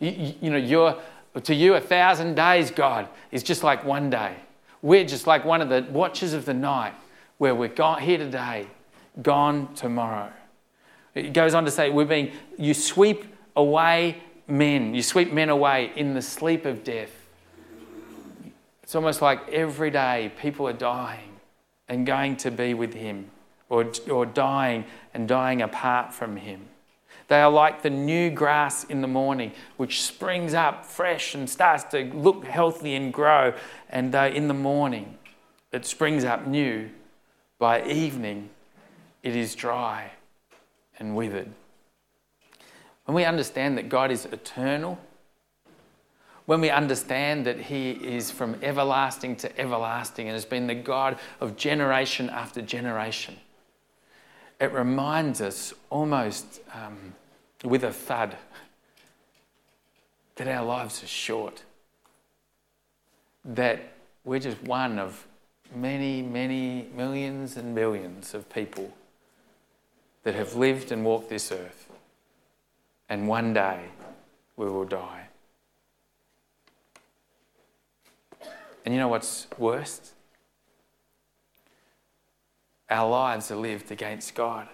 You, 0.00 0.10
you, 0.10 0.34
you 0.40 0.50
know, 0.50 0.56
you're, 0.56 0.96
to 1.42 1.54
you, 1.54 1.74
a 1.74 1.80
thousand 1.80 2.36
days, 2.36 2.70
God, 2.70 3.08
is 3.32 3.42
just 3.42 3.62
like 3.64 3.84
one 3.84 4.10
day. 4.10 4.36
We're 4.82 5.04
just 5.04 5.26
like 5.26 5.44
one 5.44 5.60
of 5.60 5.68
the 5.68 5.86
watches 5.90 6.32
of 6.32 6.44
the 6.44 6.54
night 6.54 6.94
where 7.38 7.54
we're 7.54 7.68
gone 7.68 8.00
here 8.00 8.18
today, 8.18 8.66
gone 9.22 9.74
tomorrow. 9.74 10.30
It 11.14 11.32
goes 11.32 11.54
on 11.54 11.64
to 11.64 11.70
say, 11.70 11.90
we're 11.90 12.04
being, 12.04 12.32
you 12.58 12.74
sweep 12.74 13.24
away 13.56 14.22
men, 14.46 14.94
you 14.94 15.02
sweep 15.02 15.32
men 15.32 15.48
away 15.48 15.92
in 15.96 16.14
the 16.14 16.22
sleep 16.22 16.64
of 16.66 16.84
death. 16.84 17.10
It's 18.82 18.94
almost 18.94 19.22
like 19.22 19.48
every 19.48 19.90
day 19.90 20.30
people 20.40 20.68
are 20.68 20.74
dying 20.74 21.40
and 21.88 22.06
going 22.06 22.36
to 22.38 22.50
be 22.50 22.74
with 22.74 22.94
Him 22.94 23.30
or, 23.68 23.90
or 24.10 24.26
dying 24.26 24.84
and 25.14 25.26
dying 25.26 25.62
apart 25.62 26.12
from 26.12 26.36
Him. 26.36 26.68
They 27.28 27.40
are 27.40 27.50
like 27.50 27.82
the 27.82 27.90
new 27.90 28.30
grass 28.30 28.84
in 28.84 29.00
the 29.00 29.08
morning, 29.08 29.52
which 29.76 30.02
springs 30.02 30.52
up 30.54 30.84
fresh 30.84 31.34
and 31.34 31.48
starts 31.48 31.84
to 31.84 32.04
look 32.14 32.44
healthy 32.44 32.94
and 32.94 33.12
grow. 33.12 33.54
And 33.88 34.14
uh, 34.14 34.30
in 34.32 34.48
the 34.48 34.54
morning, 34.54 35.18
it 35.72 35.86
springs 35.86 36.24
up 36.24 36.46
new. 36.46 36.90
By 37.58 37.84
evening, 37.86 38.50
it 39.22 39.34
is 39.34 39.54
dry 39.54 40.12
and 40.98 41.16
withered. 41.16 41.50
When 43.06 43.14
we 43.14 43.24
understand 43.24 43.78
that 43.78 43.88
God 43.88 44.10
is 44.10 44.26
eternal, 44.26 44.98
when 46.46 46.60
we 46.60 46.70
understand 46.70 47.46
that 47.46 47.58
He 47.58 47.92
is 47.92 48.30
from 48.30 48.56
everlasting 48.62 49.36
to 49.36 49.58
everlasting 49.58 50.28
and 50.28 50.34
has 50.34 50.44
been 50.44 50.66
the 50.66 50.74
God 50.74 51.18
of 51.40 51.56
generation 51.56 52.28
after 52.28 52.60
generation, 52.60 53.36
it 54.60 54.72
reminds 54.72 55.40
us 55.40 55.74
almost 55.90 56.60
um, 56.72 57.14
with 57.62 57.84
a 57.84 57.92
thud 57.92 58.36
that 60.36 60.48
our 60.48 60.64
lives 60.64 61.02
are 61.02 61.08
short, 61.08 61.62
that 63.44 63.92
we're 64.24 64.40
just 64.40 64.62
one 64.62 64.98
of 64.98 65.26
many, 65.74 66.22
many 66.22 66.88
millions 66.94 67.56
and 67.56 67.74
millions 67.74 68.34
of 68.34 68.48
people 68.48 68.92
that 70.22 70.34
have 70.34 70.54
lived 70.54 70.90
and 70.90 71.04
walked 71.04 71.28
this 71.28 71.52
earth. 71.52 71.88
And 73.08 73.28
one 73.28 73.52
day 73.52 73.80
we 74.56 74.66
will 74.66 74.86
die. 74.86 75.28
And 78.84 78.92
you 78.92 79.00
know 79.00 79.08
what's 79.08 79.46
worst? 79.58 80.13
Our 82.94 83.08
lives 83.08 83.50
are 83.50 83.56
lived 83.56 83.90
against 83.90 84.36
God. 84.36 84.68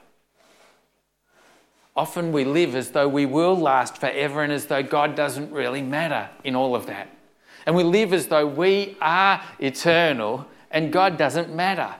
Often 1.96 2.33
we 2.33 2.44
live 2.44 2.74
as 2.74 2.90
though 2.90 3.09
we 3.09 3.24
will 3.24 3.56
last 3.56 3.96
forever 3.96 4.42
and 4.42 4.52
as 4.52 4.66
though 4.66 4.83
God 4.83 5.14
doesn't 5.14 5.50
really 5.50 5.80
matter 5.80 6.28
in 6.44 6.54
all 6.54 6.74
of 6.74 6.85
that. 6.85 7.09
And 7.64 7.74
we 7.74 7.83
live 7.83 8.12
as 8.12 8.26
though 8.26 8.46
we 8.46 8.98
are 9.00 9.42
eternal 9.59 10.46
and 10.70 10.92
God 10.92 11.16
doesn't 11.16 11.54
matter. 11.54 11.94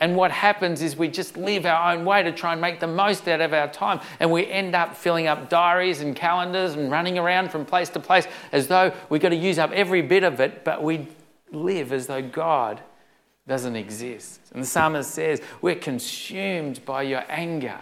And 0.00 0.16
what 0.16 0.32
happens 0.32 0.82
is 0.82 0.98
we 0.98 1.08
just 1.08 1.38
live 1.38 1.64
our 1.64 1.94
own 1.94 2.04
way 2.04 2.22
to 2.22 2.30
try 2.30 2.52
and 2.52 2.60
make 2.60 2.78
the 2.78 2.86
most 2.86 3.26
out 3.26 3.40
of 3.40 3.54
our 3.54 3.68
time. 3.68 4.00
And 4.20 4.30
we 4.30 4.46
end 4.46 4.74
up 4.74 4.94
filling 4.94 5.28
up 5.28 5.48
diaries 5.48 6.02
and 6.02 6.14
calendars 6.14 6.74
and 6.74 6.90
running 6.90 7.16
around 7.16 7.50
from 7.50 7.64
place 7.64 7.88
to 7.90 8.00
place 8.00 8.26
as 8.52 8.66
though 8.66 8.92
we've 9.08 9.22
got 9.22 9.30
to 9.30 9.36
use 9.36 9.58
up 9.58 9.70
every 9.70 10.02
bit 10.02 10.24
of 10.24 10.40
it, 10.40 10.62
but 10.62 10.82
we 10.82 11.08
live 11.52 11.90
as 11.90 12.06
though 12.06 12.20
God 12.20 12.82
doesn't 13.46 13.76
exist. 13.76 14.40
And 14.52 14.62
the 14.62 14.66
psalmist 14.66 15.10
says, 15.10 15.40
We're 15.60 15.74
consumed 15.74 16.84
by 16.84 17.02
your 17.02 17.24
anger. 17.28 17.78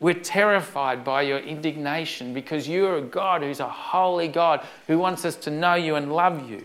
We're 0.00 0.14
terrified 0.14 1.04
by 1.04 1.22
your 1.22 1.38
indignation 1.38 2.34
because 2.34 2.68
you're 2.68 2.96
a 2.96 3.02
God 3.02 3.42
who's 3.42 3.60
a 3.60 3.68
holy 3.68 4.26
God 4.26 4.66
who 4.88 4.98
wants 4.98 5.24
us 5.24 5.36
to 5.36 5.50
know 5.50 5.74
you 5.74 5.94
and 5.94 6.12
love 6.12 6.50
you. 6.50 6.64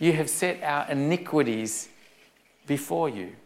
You 0.00 0.14
have 0.14 0.28
set 0.28 0.60
our 0.64 0.90
iniquities 0.90 1.88
before 2.66 3.08
you. 3.08 3.36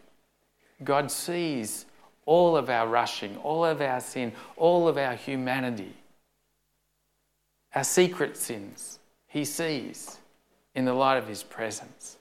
God 0.83 1.11
sees 1.11 1.85
all 2.25 2.57
of 2.57 2.69
our 2.71 2.87
rushing, 2.87 3.37
all 3.37 3.63
of 3.63 3.81
our 3.81 3.99
sin, 3.99 4.31
all 4.57 4.87
of 4.87 4.97
our 4.97 5.13
humanity, 5.13 5.93
our 7.75 7.83
secret 7.83 8.35
sins. 8.35 8.99
He 9.27 9.45
sees 9.45 10.17
in 10.73 10.85
the 10.85 10.93
light 10.93 11.17
of 11.17 11.27
His 11.27 11.43
presence. 11.43 12.17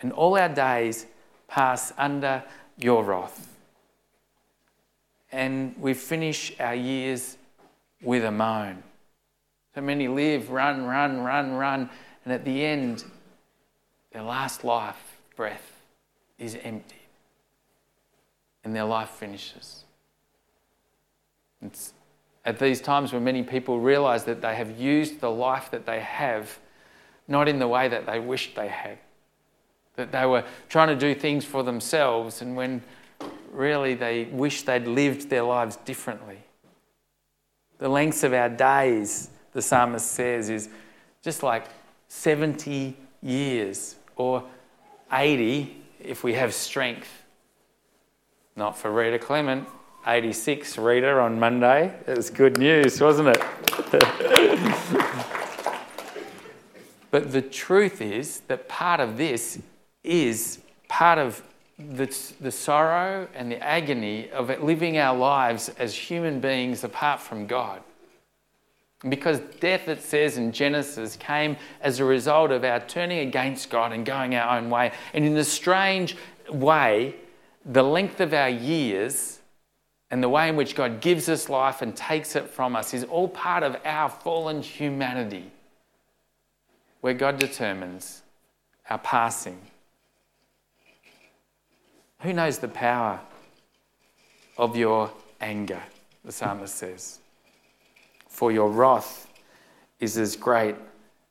And 0.00 0.12
all 0.12 0.38
our 0.38 0.48
days 0.48 1.06
pass 1.48 1.92
under 1.98 2.42
your 2.76 3.04
wrath. 3.04 3.56
And 5.32 5.74
we 5.78 5.94
finish 5.94 6.58
our 6.58 6.74
years 6.74 7.36
with 8.02 8.24
a 8.24 8.30
moan. 8.30 8.82
So 9.74 9.80
many 9.80 10.08
live, 10.08 10.50
run, 10.50 10.84
run, 10.84 11.20
run, 11.20 11.52
run, 11.52 11.90
and 12.24 12.32
at 12.32 12.44
the 12.44 12.64
end, 12.64 13.04
their 14.12 14.22
last 14.22 14.64
life 14.64 15.18
breath 15.36 15.82
is 16.38 16.56
empty 16.62 16.96
and 18.64 18.74
their 18.74 18.84
life 18.84 19.10
finishes. 19.10 19.84
It's 21.62 21.92
at 22.44 22.58
these 22.58 22.80
times 22.80 23.12
when 23.12 23.24
many 23.24 23.42
people 23.42 23.80
realize 23.80 24.24
that 24.24 24.40
they 24.40 24.54
have 24.54 24.78
used 24.78 25.20
the 25.20 25.30
life 25.30 25.70
that 25.70 25.86
they 25.86 26.00
have 26.00 26.58
not 27.26 27.48
in 27.48 27.58
the 27.58 27.68
way 27.68 27.88
that 27.88 28.06
they 28.06 28.18
wished 28.20 28.56
they 28.56 28.68
had. 28.68 28.98
That 29.98 30.12
they 30.12 30.24
were 30.26 30.44
trying 30.68 30.88
to 30.88 30.96
do 30.96 31.12
things 31.12 31.44
for 31.44 31.64
themselves, 31.64 32.40
and 32.40 32.54
when 32.54 32.84
really 33.50 33.94
they 33.94 34.26
wish 34.26 34.62
they'd 34.62 34.86
lived 34.86 35.28
their 35.28 35.42
lives 35.42 35.74
differently. 35.74 36.38
The 37.78 37.88
lengths 37.88 38.22
of 38.22 38.32
our 38.32 38.48
days, 38.48 39.30
the 39.52 39.60
psalmist 39.60 40.12
says, 40.12 40.50
is 40.50 40.68
just 41.20 41.42
like 41.42 41.66
70 42.06 42.96
years 43.22 43.96
or 44.14 44.44
80 45.12 45.76
if 46.00 46.22
we 46.22 46.34
have 46.34 46.54
strength. 46.54 47.24
Not 48.54 48.78
for 48.78 48.92
Rita 48.92 49.18
Clement, 49.18 49.66
86 50.06 50.78
Rita 50.78 51.18
on 51.18 51.40
Monday. 51.40 51.92
It 52.06 52.16
was 52.16 52.30
good 52.30 52.56
news, 52.56 53.00
wasn't 53.00 53.30
it? 53.30 53.40
but 57.10 57.32
the 57.32 57.42
truth 57.42 58.00
is 58.00 58.42
that 58.46 58.68
part 58.68 59.00
of 59.00 59.16
this 59.16 59.58
is 60.04 60.60
part 60.88 61.18
of 61.18 61.42
the, 61.78 62.06
the 62.40 62.50
sorrow 62.50 63.28
and 63.34 63.52
the 63.52 63.62
agony 63.62 64.30
of 64.30 64.48
living 64.62 64.98
our 64.98 65.16
lives 65.16 65.68
as 65.78 65.94
human 65.94 66.40
beings 66.40 66.82
apart 66.82 67.20
from 67.20 67.46
God. 67.46 67.82
Because 69.08 69.38
death, 69.60 69.86
it 69.86 70.02
says 70.02 70.38
in 70.38 70.50
Genesis, 70.50 71.16
came 71.16 71.56
as 71.80 72.00
a 72.00 72.04
result 72.04 72.50
of 72.50 72.64
our 72.64 72.80
turning 72.80 73.20
against 73.20 73.70
God 73.70 73.92
and 73.92 74.04
going 74.04 74.34
our 74.34 74.58
own 74.58 74.70
way. 74.70 74.92
And 75.14 75.24
in 75.24 75.36
a 75.36 75.44
strange 75.44 76.16
way, 76.50 77.14
the 77.64 77.84
length 77.84 78.20
of 78.20 78.34
our 78.34 78.48
years 78.48 79.38
and 80.10 80.22
the 80.22 80.28
way 80.28 80.48
in 80.48 80.56
which 80.56 80.74
God 80.74 81.00
gives 81.00 81.28
us 81.28 81.48
life 81.48 81.80
and 81.80 81.94
takes 81.94 82.34
it 82.34 82.48
from 82.48 82.74
us 82.74 82.92
is 82.92 83.04
all 83.04 83.28
part 83.28 83.62
of 83.62 83.76
our 83.84 84.08
fallen 84.08 84.62
humanity, 84.62 85.52
where 87.02 87.14
God 87.14 87.38
determines 87.38 88.22
our 88.90 88.98
passing. 88.98 89.60
Who 92.22 92.32
knows 92.32 92.58
the 92.58 92.68
power 92.68 93.20
of 94.56 94.76
your 94.76 95.10
anger? 95.40 95.82
The 96.24 96.32
psalmist 96.32 96.74
says. 96.74 97.20
For 98.28 98.50
your 98.50 98.70
wrath 98.70 99.28
is 100.00 100.18
as 100.18 100.34
great 100.34 100.74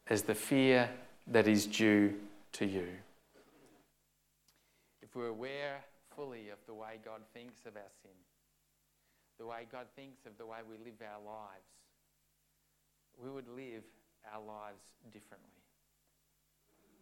as 0.09 0.21
the 0.21 0.35
fear 0.35 0.89
that 1.27 1.47
is 1.47 1.65
due 1.65 2.13
to 2.53 2.65
you. 2.65 2.87
If 5.01 5.15
we're 5.15 5.27
aware 5.27 5.83
fully 6.15 6.49
of 6.49 6.57
the 6.65 6.73
way 6.73 6.99
God 7.03 7.21
thinks 7.33 7.65
of 7.65 7.75
our 7.75 7.91
sin, 8.01 8.11
the 9.37 9.45
way 9.45 9.67
God 9.71 9.87
thinks 9.95 10.25
of 10.25 10.37
the 10.37 10.45
way 10.45 10.57
we 10.69 10.77
live 10.83 10.95
our 11.01 11.21
lives, 11.23 11.67
we 13.21 13.29
would 13.29 13.47
live 13.49 13.83
our 14.33 14.41
lives 14.41 14.81
differently. 15.11 15.49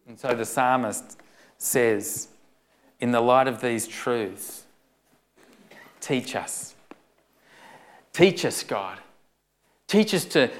And 0.06 0.18
so 0.18 0.34
the 0.34 0.44
psalmist 0.44 1.18
says, 1.58 2.28
in 3.00 3.10
the 3.12 3.20
light 3.20 3.46
of 3.46 3.60
these 3.60 3.86
truths, 3.86 4.64
teach 6.00 6.34
us. 6.34 6.74
Teach 8.12 8.44
us, 8.44 8.62
God. 8.62 8.98
Teach 9.86 10.14
us 10.14 10.24
to 10.26 10.50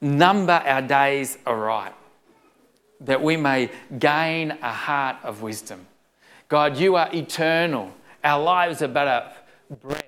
number 0.00 0.52
our 0.52 0.82
days 0.82 1.38
aright, 1.46 1.94
that 3.00 3.22
we 3.22 3.36
may 3.36 3.70
gain 3.98 4.52
a 4.62 4.72
heart 4.72 5.16
of 5.22 5.42
wisdom. 5.42 5.86
God, 6.48 6.76
you 6.76 6.96
are 6.96 7.08
eternal. 7.14 7.92
Our 8.22 8.42
lives 8.42 8.82
are 8.82 8.88
but 8.88 9.08
a 9.08 9.32
breath. 9.76 10.04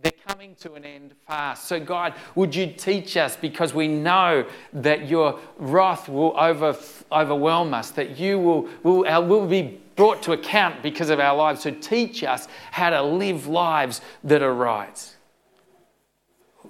They're 0.00 0.12
coming 0.26 0.56
to 0.56 0.74
an 0.74 0.84
end 0.84 1.14
fast. 1.28 1.66
So, 1.66 1.78
God, 1.78 2.14
would 2.34 2.54
you 2.54 2.66
teach 2.66 3.16
us 3.16 3.36
because 3.36 3.72
we 3.72 3.86
know 3.86 4.44
that 4.72 5.08
your 5.08 5.38
wrath 5.58 6.08
will 6.08 6.34
over, 6.36 6.76
overwhelm 7.12 7.72
us, 7.72 7.90
that 7.92 8.18
you 8.18 8.38
will, 8.40 8.68
will, 8.82 9.04
will 9.24 9.46
be 9.46 9.80
brought 9.96 10.22
to 10.22 10.32
account 10.32 10.82
because 10.82 11.10
of 11.10 11.20
our 11.20 11.36
lives. 11.36 11.62
So, 11.62 11.70
teach 11.70 12.24
us 12.24 12.48
how 12.70 12.90
to 12.90 13.02
live 13.02 13.46
lives 13.46 14.00
that 14.24 14.42
are 14.42 14.54
right. 14.54 15.16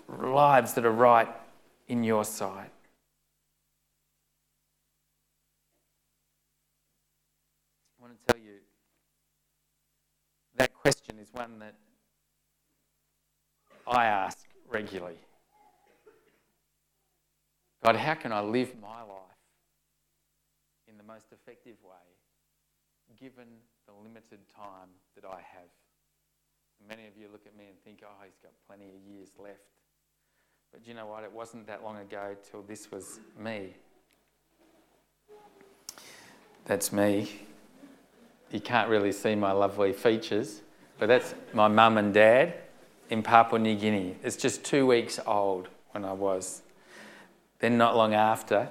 Lives 0.08 0.74
that 0.74 0.84
are 0.84 0.92
right 0.92 1.28
in 1.88 2.04
your 2.04 2.24
sight. 2.24 2.70
I 7.98 8.02
want 8.02 8.14
to 8.14 8.32
tell 8.32 8.42
you 8.42 8.58
that 10.56 10.74
question 10.74 11.18
is 11.18 11.28
one 11.32 11.58
that 11.58 11.74
I 13.86 14.06
ask 14.06 14.46
regularly. 14.70 15.18
God, 17.84 17.96
how 17.96 18.14
can 18.14 18.32
I 18.32 18.40
live 18.40 18.74
my 18.80 19.02
life 19.02 19.18
in 20.86 20.96
the 20.96 21.02
most 21.02 21.26
effective 21.32 21.76
way 21.82 21.96
given 23.18 23.46
the 23.86 23.92
limited 24.02 24.40
time 24.54 24.88
that 25.14 25.24
I 25.24 25.36
have? 25.36 25.70
Many 26.88 27.06
of 27.06 27.16
you 27.16 27.28
look 27.30 27.46
at 27.46 27.56
me 27.56 27.64
and 27.68 27.78
think, 27.84 28.02
oh, 28.04 28.24
he's 28.24 28.38
got 28.42 28.52
plenty 28.66 28.86
of 28.86 29.02
years 29.06 29.30
left. 29.38 29.60
But 30.72 30.86
you 30.86 30.94
know 30.94 31.06
what? 31.06 31.22
It 31.22 31.32
wasn't 31.32 31.66
that 31.66 31.82
long 31.84 31.98
ago 31.98 32.34
till 32.50 32.62
this 32.62 32.90
was 32.90 33.20
me. 33.38 33.74
That's 36.64 36.92
me. 36.92 37.30
You 38.50 38.60
can't 38.60 38.88
really 38.88 39.12
see 39.12 39.34
my 39.34 39.52
lovely 39.52 39.92
features, 39.92 40.62
but 40.98 41.06
that's 41.06 41.34
my 41.52 41.68
mum 41.68 41.98
and 41.98 42.12
dad 42.12 42.54
in 43.10 43.22
Papua 43.22 43.58
New 43.58 43.76
Guinea. 43.76 44.16
It's 44.22 44.36
just 44.36 44.64
two 44.64 44.86
weeks 44.86 45.18
old 45.26 45.68
when 45.90 46.04
I 46.04 46.12
was. 46.12 46.62
Then, 47.58 47.78
not 47.78 47.96
long 47.96 48.14
after, 48.14 48.68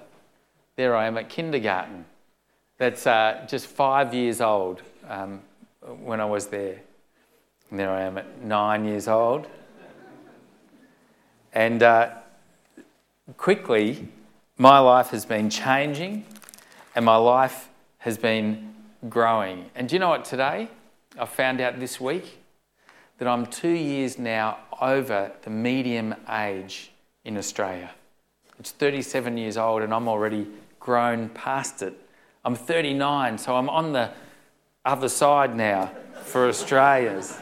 there 0.75 0.95
I 0.95 1.07
am 1.07 1.17
at 1.17 1.29
kindergarten. 1.29 2.05
That's 2.81 3.05
uh, 3.05 3.45
just 3.47 3.67
five 3.67 4.11
years 4.11 4.41
old 4.41 4.81
um, 5.07 5.41
when 6.03 6.19
I 6.19 6.25
was 6.25 6.47
there. 6.47 6.79
And 7.69 7.79
there 7.79 7.91
I 7.91 8.01
am 8.01 8.17
at 8.17 8.41
nine 8.43 8.85
years 8.85 9.07
old. 9.07 9.45
And 11.53 11.83
uh, 11.83 12.09
quickly, 13.37 14.07
my 14.57 14.79
life 14.79 15.09
has 15.09 15.27
been 15.27 15.47
changing 15.51 16.25
and 16.95 17.05
my 17.05 17.17
life 17.17 17.69
has 17.99 18.17
been 18.17 18.73
growing. 19.07 19.69
And 19.75 19.87
do 19.87 19.93
you 19.93 19.99
know 19.99 20.09
what 20.09 20.25
today? 20.25 20.67
I 21.19 21.25
found 21.25 21.61
out 21.61 21.79
this 21.79 22.01
week 22.01 22.39
that 23.19 23.27
I'm 23.27 23.45
two 23.45 23.69
years 23.69 24.17
now 24.17 24.57
over 24.81 25.31
the 25.43 25.51
medium 25.51 26.15
age 26.27 26.91
in 27.25 27.37
Australia. 27.37 27.91
It's 28.57 28.71
37 28.71 29.37
years 29.37 29.55
old 29.55 29.83
and 29.83 29.93
I'm 29.93 30.07
already 30.07 30.47
grown 30.79 31.29
past 31.29 31.83
it. 31.83 32.07
I'm 32.43 32.55
39, 32.55 33.37
so 33.37 33.55
I'm 33.55 33.69
on 33.69 33.93
the 33.93 34.09
other 34.83 35.09
side 35.09 35.55
now 35.55 35.91
for 36.23 36.47
Australians. 36.47 37.37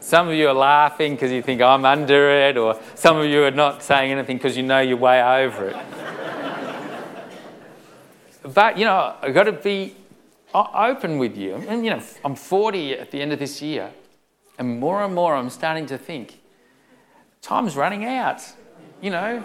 Some 0.00 0.28
of 0.28 0.34
you 0.34 0.48
are 0.48 0.54
laughing 0.54 1.14
because 1.14 1.32
you 1.32 1.40
think 1.40 1.62
I'm 1.62 1.84
under 1.86 2.30
it, 2.30 2.58
or 2.58 2.78
some 2.94 3.16
of 3.16 3.24
you 3.24 3.44
are 3.44 3.50
not 3.50 3.82
saying 3.82 4.12
anything 4.12 4.36
because 4.36 4.56
you 4.56 4.62
know 4.62 4.80
you're 4.80 4.98
way 4.98 5.22
over 5.22 5.68
it. 5.68 5.76
but, 8.54 8.76
you 8.76 8.84
know, 8.84 9.14
I've 9.22 9.32
got 9.32 9.44
to 9.44 9.52
be 9.52 9.96
open 10.54 11.16
with 11.16 11.36
you. 11.36 11.54
And, 11.54 11.84
you 11.84 11.90
know, 11.90 12.02
I'm 12.24 12.34
40 12.34 12.94
at 12.94 13.10
the 13.10 13.20
end 13.20 13.32
of 13.32 13.38
this 13.38 13.62
year, 13.62 13.90
and 14.58 14.78
more 14.78 15.02
and 15.02 15.14
more 15.14 15.34
I'm 15.34 15.50
starting 15.50 15.86
to 15.86 15.96
think 15.96 16.38
time's 17.40 17.76
running 17.76 18.04
out, 18.04 18.42
you 19.00 19.10
know. 19.10 19.42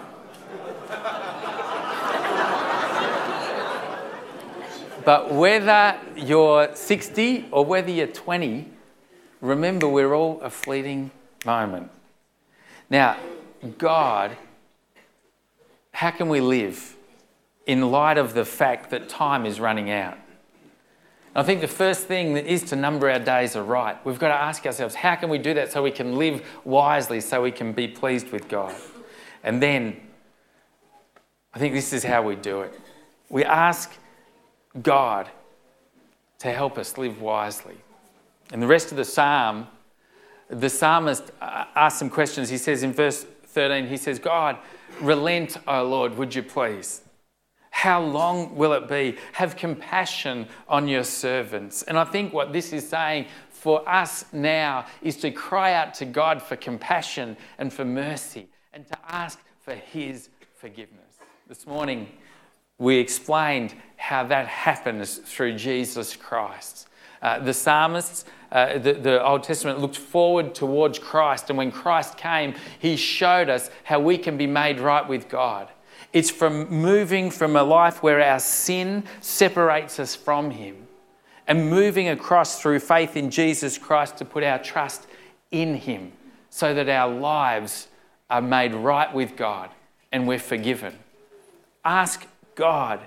But 5.04 5.32
whether 5.32 5.98
you're 6.16 6.74
60 6.74 7.48
or 7.50 7.64
whether 7.64 7.90
you're 7.90 8.06
20, 8.06 8.68
remember 9.40 9.88
we're 9.88 10.14
all 10.14 10.40
a 10.40 10.50
fleeting 10.50 11.10
moment. 11.44 11.90
Now, 12.90 13.18
God, 13.78 14.36
how 15.92 16.10
can 16.10 16.28
we 16.28 16.40
live 16.40 16.96
in 17.66 17.90
light 17.90 18.18
of 18.18 18.34
the 18.34 18.44
fact 18.44 18.90
that 18.90 19.08
time 19.08 19.46
is 19.46 19.60
running 19.60 19.90
out? 19.90 20.18
I 21.36 21.42
think 21.42 21.60
the 21.60 21.68
first 21.68 22.06
thing 22.06 22.36
is 22.36 22.62
to 22.64 22.76
number 22.76 23.10
our 23.10 23.18
days 23.18 23.56
aright. 23.56 24.04
We've 24.04 24.18
got 24.18 24.28
to 24.28 24.34
ask 24.34 24.64
ourselves, 24.66 24.94
how 24.94 25.16
can 25.16 25.28
we 25.28 25.38
do 25.38 25.52
that 25.54 25.72
so 25.72 25.82
we 25.82 25.90
can 25.90 26.16
live 26.16 26.46
wisely, 26.64 27.20
so 27.20 27.42
we 27.42 27.50
can 27.50 27.72
be 27.72 27.88
pleased 27.88 28.30
with 28.30 28.48
God? 28.48 28.74
And 29.42 29.60
then, 29.60 29.96
I 31.52 31.58
think 31.58 31.74
this 31.74 31.92
is 31.92 32.04
how 32.04 32.22
we 32.22 32.36
do 32.36 32.60
it. 32.60 32.78
We 33.28 33.44
ask 33.44 33.92
God 34.82 35.28
to 36.38 36.52
help 36.52 36.78
us 36.78 36.98
live 36.98 37.20
wisely. 37.20 37.76
And 38.52 38.62
the 38.62 38.66
rest 38.66 38.90
of 38.90 38.96
the 38.96 39.04
psalm, 39.04 39.66
the 40.48 40.68
psalmist 40.68 41.30
asks 41.40 41.98
some 41.98 42.10
questions. 42.10 42.50
He 42.50 42.58
says 42.58 42.82
in 42.82 42.92
verse 42.92 43.24
13, 43.46 43.86
he 43.86 43.96
says, 43.96 44.18
God, 44.18 44.58
relent, 45.00 45.56
O 45.66 45.84
Lord, 45.84 46.16
would 46.18 46.34
you 46.34 46.42
please? 46.42 47.02
How 47.70 48.00
long 48.00 48.54
will 48.54 48.72
it 48.72 48.88
be? 48.88 49.16
Have 49.32 49.56
compassion 49.56 50.48
on 50.68 50.86
your 50.86 51.04
servants. 51.04 51.82
And 51.82 51.98
I 51.98 52.04
think 52.04 52.32
what 52.32 52.52
this 52.52 52.72
is 52.72 52.88
saying 52.88 53.26
for 53.50 53.86
us 53.88 54.26
now 54.32 54.86
is 55.02 55.16
to 55.18 55.30
cry 55.30 55.72
out 55.72 55.94
to 55.94 56.04
God 56.04 56.40
for 56.42 56.56
compassion 56.56 57.36
and 57.58 57.72
for 57.72 57.84
mercy 57.84 58.48
and 58.72 58.86
to 58.86 58.98
ask 59.08 59.40
for 59.60 59.74
His 59.74 60.28
forgiveness. 60.54 61.18
This 61.48 61.66
morning, 61.66 62.08
we 62.84 62.98
explained 62.98 63.74
how 63.96 64.24
that 64.24 64.46
happens 64.46 65.16
through 65.16 65.56
Jesus 65.56 66.14
Christ. 66.14 66.88
Uh, 67.22 67.38
the 67.38 67.54
psalmists, 67.54 68.26
uh, 68.52 68.78
the, 68.78 68.92
the 68.92 69.24
Old 69.24 69.42
Testament 69.42 69.80
looked 69.80 69.96
forward 69.96 70.54
towards 70.54 70.98
Christ, 70.98 71.48
and 71.48 71.56
when 71.56 71.72
Christ 71.72 72.18
came, 72.18 72.54
he 72.78 72.96
showed 72.96 73.48
us 73.48 73.70
how 73.84 73.98
we 74.00 74.18
can 74.18 74.36
be 74.36 74.46
made 74.46 74.78
right 74.78 75.08
with 75.08 75.28
God. 75.28 75.68
It's 76.12 76.30
from 76.30 76.68
moving 76.68 77.30
from 77.30 77.56
a 77.56 77.62
life 77.62 78.02
where 78.02 78.22
our 78.22 78.38
sin 78.38 79.04
separates 79.20 79.98
us 79.98 80.14
from 80.14 80.50
Him 80.50 80.86
and 81.48 81.68
moving 81.68 82.08
across 82.08 82.60
through 82.60 82.78
faith 82.80 83.16
in 83.16 83.30
Jesus 83.30 83.78
Christ 83.78 84.18
to 84.18 84.24
put 84.24 84.44
our 84.44 84.58
trust 84.58 85.06
in 85.50 85.74
Him 85.74 86.12
so 86.50 86.72
that 86.72 86.88
our 86.88 87.12
lives 87.12 87.88
are 88.30 88.42
made 88.42 88.74
right 88.74 89.12
with 89.12 89.34
God 89.36 89.70
and 90.12 90.28
we're 90.28 90.38
forgiven. 90.38 90.96
Ask 91.84 92.26
God 92.54 93.00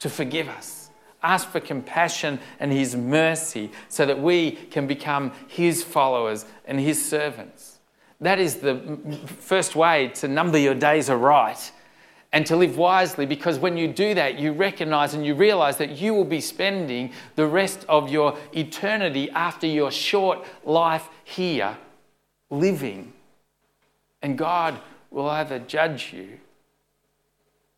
to 0.00 0.08
forgive 0.08 0.48
us 0.48 0.84
ask 1.24 1.48
for 1.48 1.58
compassion 1.58 2.38
and 2.60 2.70
His 2.70 2.94
mercy 2.94 3.70
so 3.88 4.06
that 4.06 4.20
we 4.20 4.52
can 4.52 4.86
become 4.86 5.32
His 5.48 5.82
followers 5.82 6.44
and 6.66 6.78
His 6.78 7.04
servants. 7.04 7.80
That 8.20 8.38
is 8.38 8.56
the 8.56 8.98
first 9.26 9.74
way 9.74 10.08
to 10.16 10.28
number 10.28 10.58
your 10.58 10.74
days 10.74 11.10
aright 11.10 11.72
and 12.32 12.46
to 12.46 12.56
live 12.56 12.76
wisely 12.76 13.26
because 13.26 13.58
when 13.58 13.76
you 13.76 13.88
do 13.88 14.14
that, 14.14 14.38
you 14.38 14.52
recognize 14.52 15.14
and 15.14 15.24
you 15.24 15.34
realize 15.34 15.78
that 15.78 15.98
you 15.98 16.14
will 16.14 16.24
be 16.24 16.40
spending 16.40 17.12
the 17.36 17.46
rest 17.46 17.84
of 17.88 18.10
your 18.10 18.36
eternity 18.52 19.30
after 19.30 19.66
your 19.66 19.90
short 19.90 20.44
life 20.64 21.08
here 21.24 21.76
living. 22.50 23.12
And 24.22 24.38
God 24.38 24.78
will 25.10 25.28
either 25.28 25.58
judge 25.58 26.12
you 26.12 26.38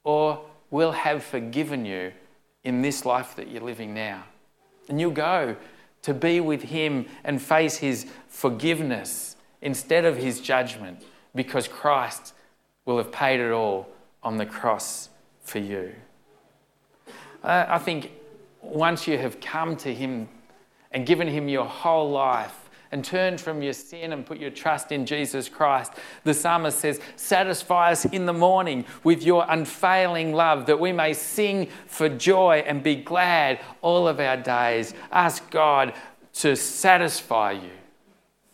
or 0.05 0.41
will 0.71 0.93
have 0.93 1.23
forgiven 1.23 1.85
you 1.85 2.13
in 2.65 2.83
this 2.83 3.05
life 3.05 3.37
that 3.37 3.49
you're 3.51 3.63
living 3.63 3.95
now. 3.95 4.25
And 4.89 5.01
you'll 5.01 5.11
go 5.11 5.57
to 6.03 6.15
be 6.15 6.41
with 6.41 6.63
Him 6.63 7.07
and 7.25 7.41
face 7.41 7.77
His 7.77 8.07
forgiveness 8.29 9.37
instead 9.63 10.05
of 10.05 10.17
His 10.17 10.41
judgment 10.41 11.03
because 11.35 11.69
Christ 11.69 12.35
will 12.85 12.99
have 12.99 13.13
paid 13.13 13.41
it 13.41 13.53
all 13.53 13.89
on 14.23 14.37
the 14.37 14.47
cross 14.47 15.11
for 15.43 15.59
you. 15.59 15.93
I 17.43 17.79
think 17.79 18.13
once 18.63 19.07
you 19.07 19.19
have 19.19 19.41
come 19.41 19.77
to 19.77 19.95
Him 19.95 20.29
and 20.91 21.07
given 21.07 21.29
Him 21.29 21.49
your 21.49 21.67
whole 21.67 22.11
life, 22.11 22.66
and 22.97 23.05
turn 23.05 23.37
from 23.37 23.61
your 23.61 23.75
sin 23.75 24.15
and 24.15 24.25
put 24.25 24.39
your 24.39 24.49
trust 24.49 24.91
in 24.91 25.05
Jesus 25.05 25.51
Christ. 25.51 25.93
The 26.25 26.33
psalmist 26.33 26.79
says, 26.79 26.99
Satisfy 27.17 27.93
us 27.93 28.07
in 28.07 28.25
the 28.25 28.33
morning 28.33 28.87
with 29.05 29.23
your 29.23 29.45
unfailing 29.47 30.33
love, 30.33 30.65
that 30.65 30.81
we 30.81 30.93
may 30.93 31.13
sing 31.13 31.69
for 31.87 32.09
joy 32.09 32.65
and 32.67 32.83
be 32.83 32.97
glad 32.97 33.61
all 33.83 34.09
of 34.09 34.19
our 34.19 34.39
days. 34.39 34.95
Ask 35.13 35.51
God 35.51 35.93
to 36.37 36.57
satisfy 36.57 37.53
you 37.53 37.71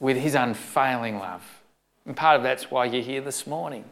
with 0.00 0.16
his 0.16 0.34
unfailing 0.34 1.20
love. 1.20 1.44
And 2.04 2.16
part 2.16 2.36
of 2.36 2.42
that's 2.42 2.68
why 2.68 2.86
you're 2.86 3.00
here 3.00 3.20
this 3.20 3.46
morning. 3.46 3.84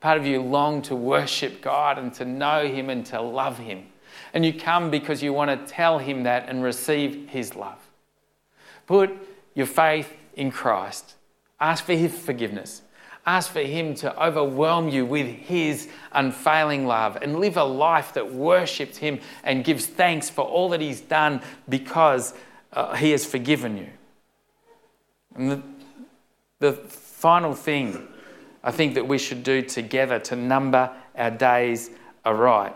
Part 0.00 0.18
of 0.18 0.26
you 0.26 0.42
long 0.42 0.82
to 0.82 0.94
worship 0.94 1.62
God 1.62 1.96
and 1.96 2.12
to 2.14 2.26
know 2.26 2.66
him 2.66 2.90
and 2.90 3.06
to 3.06 3.22
love 3.22 3.56
him. 3.56 3.86
And 4.34 4.44
you 4.44 4.52
come 4.52 4.90
because 4.90 5.22
you 5.22 5.32
want 5.32 5.50
to 5.50 5.72
tell 5.72 5.98
him 5.98 6.24
that 6.24 6.50
and 6.50 6.62
receive 6.62 7.30
his 7.30 7.56
love. 7.56 7.78
Put 8.86 9.29
your 9.54 9.66
faith 9.66 10.12
in 10.34 10.50
Christ. 10.50 11.14
Ask 11.60 11.84
for 11.84 11.94
His 11.94 12.18
forgiveness. 12.18 12.82
Ask 13.26 13.52
for 13.52 13.60
Him 13.60 13.94
to 13.96 14.22
overwhelm 14.22 14.88
you 14.88 15.04
with 15.04 15.26
His 15.26 15.88
unfailing 16.12 16.86
love 16.86 17.18
and 17.20 17.38
live 17.38 17.56
a 17.56 17.64
life 17.64 18.14
that 18.14 18.32
worships 18.32 18.96
Him 18.96 19.20
and 19.44 19.64
gives 19.64 19.86
thanks 19.86 20.30
for 20.30 20.42
all 20.42 20.70
that 20.70 20.80
He's 20.80 21.00
done 21.00 21.42
because 21.68 22.34
uh, 22.72 22.94
He 22.94 23.10
has 23.10 23.26
forgiven 23.26 23.76
you. 23.76 23.88
And 25.34 25.50
the, 25.50 25.62
the 26.58 26.72
final 26.72 27.54
thing 27.54 28.08
I 28.62 28.70
think 28.70 28.94
that 28.94 29.06
we 29.06 29.18
should 29.18 29.42
do 29.42 29.62
together 29.62 30.18
to 30.20 30.36
number 30.36 30.90
our 31.16 31.30
days 31.30 31.90
aright 32.24 32.74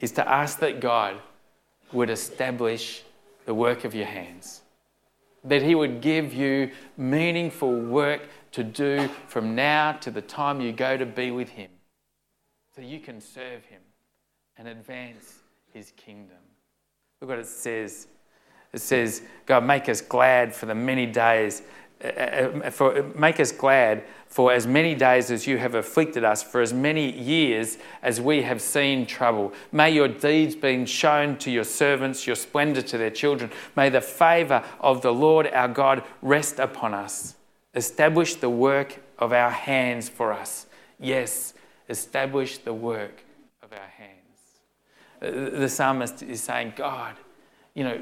is 0.00 0.12
to 0.12 0.28
ask 0.28 0.58
that 0.60 0.80
God 0.80 1.16
would 1.92 2.10
establish 2.10 3.02
the 3.46 3.54
work 3.54 3.84
of 3.84 3.94
your 3.94 4.06
hands 4.06 4.62
that 5.44 5.62
He 5.62 5.74
would 5.74 6.00
give 6.00 6.32
you 6.32 6.70
meaningful 6.96 7.74
work 7.74 8.22
to 8.52 8.64
do 8.64 9.08
from 9.28 9.54
now 9.54 9.92
to 9.92 10.10
the 10.10 10.22
time 10.22 10.60
you 10.60 10.72
go 10.72 10.96
to 10.96 11.06
be 11.06 11.30
with 11.30 11.50
Him 11.50 11.70
so 12.74 12.82
you 12.82 13.00
can 13.00 13.20
serve 13.20 13.64
Him 13.66 13.82
and 14.56 14.68
advance 14.68 15.40
His 15.72 15.92
kingdom. 15.96 16.36
Look 17.20 17.30
what 17.30 17.38
it 17.38 17.46
says. 17.46 18.08
It 18.72 18.80
says, 18.80 19.22
God, 19.46 19.64
make 19.64 19.88
us 19.88 20.00
glad 20.00 20.54
for 20.54 20.66
the 20.66 20.74
many 20.74 21.06
days 21.06 21.62
uh, 22.04 22.08
uh, 22.08 22.70
for, 22.70 23.02
make 23.16 23.40
us 23.40 23.52
glad 23.52 24.04
for 24.34 24.50
as 24.52 24.66
many 24.66 24.96
days 24.96 25.30
as 25.30 25.46
you 25.46 25.58
have 25.58 25.76
afflicted 25.76 26.24
us, 26.24 26.42
for 26.42 26.60
as 26.60 26.72
many 26.72 27.16
years 27.16 27.78
as 28.02 28.20
we 28.20 28.42
have 28.42 28.60
seen 28.60 29.06
trouble. 29.06 29.52
May 29.70 29.92
your 29.92 30.08
deeds 30.08 30.56
be 30.56 30.84
shown 30.86 31.38
to 31.38 31.52
your 31.52 31.62
servants, 31.62 32.26
your 32.26 32.34
splendor 32.34 32.82
to 32.82 32.98
their 32.98 33.10
children. 33.10 33.52
May 33.76 33.90
the 33.90 34.00
favor 34.00 34.64
of 34.80 35.02
the 35.02 35.12
Lord 35.14 35.46
our 35.52 35.68
God 35.68 36.02
rest 36.20 36.58
upon 36.58 36.94
us. 36.94 37.36
Establish 37.76 38.34
the 38.34 38.50
work 38.50 38.98
of 39.20 39.32
our 39.32 39.52
hands 39.52 40.08
for 40.08 40.32
us. 40.32 40.66
Yes, 40.98 41.54
establish 41.88 42.58
the 42.58 42.74
work 42.74 43.22
of 43.62 43.72
our 43.72 43.86
hands. 43.86 45.58
The 45.60 45.68
psalmist 45.68 46.24
is 46.24 46.42
saying, 46.42 46.72
God, 46.74 47.14
you 47.74 47.82
know, 47.82 48.00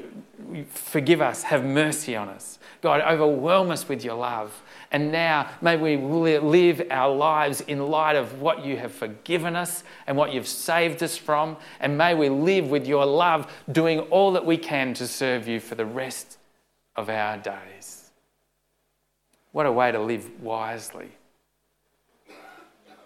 forgive 0.69 1.19
us, 1.19 1.41
have 1.43 1.65
mercy 1.65 2.15
on 2.15 2.29
us. 2.29 2.59
God, 2.81 3.01
overwhelm 3.01 3.71
us 3.71 3.89
with 3.89 4.05
your 4.05 4.13
love. 4.13 4.61
And 4.91 5.11
now, 5.11 5.49
may 5.61 5.77
we 5.77 5.97
live 5.97 6.85
our 6.91 7.13
lives 7.13 7.61
in 7.61 7.87
light 7.87 8.15
of 8.15 8.39
what 8.39 8.63
you 8.63 8.77
have 8.77 8.91
forgiven 8.91 9.55
us 9.55 9.83
and 10.05 10.15
what 10.15 10.31
you've 10.31 10.47
saved 10.47 11.01
us 11.01 11.17
from. 11.17 11.57
And 11.79 11.97
may 11.97 12.13
we 12.13 12.29
live 12.29 12.69
with 12.69 12.85
your 12.85 13.05
love, 13.05 13.51
doing 13.71 14.01
all 14.01 14.31
that 14.33 14.45
we 14.45 14.57
can 14.57 14.93
to 14.95 15.07
serve 15.07 15.47
you 15.47 15.59
for 15.59 15.73
the 15.73 15.85
rest 15.85 16.37
of 16.95 17.09
our 17.09 17.37
days. 17.37 18.11
What 19.53 19.65
a 19.65 19.71
way 19.71 19.91
to 19.91 19.99
live 19.99 20.39
wisely, 20.39 21.09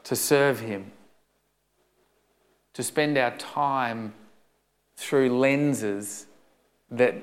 to 0.04 0.18
serve 0.18 0.60
Him, 0.60 0.92
to 2.74 2.84
spend 2.84 3.18
our 3.18 3.36
time 3.38 4.14
through 4.98 5.38
lenses 5.38 6.26
that 6.92 7.16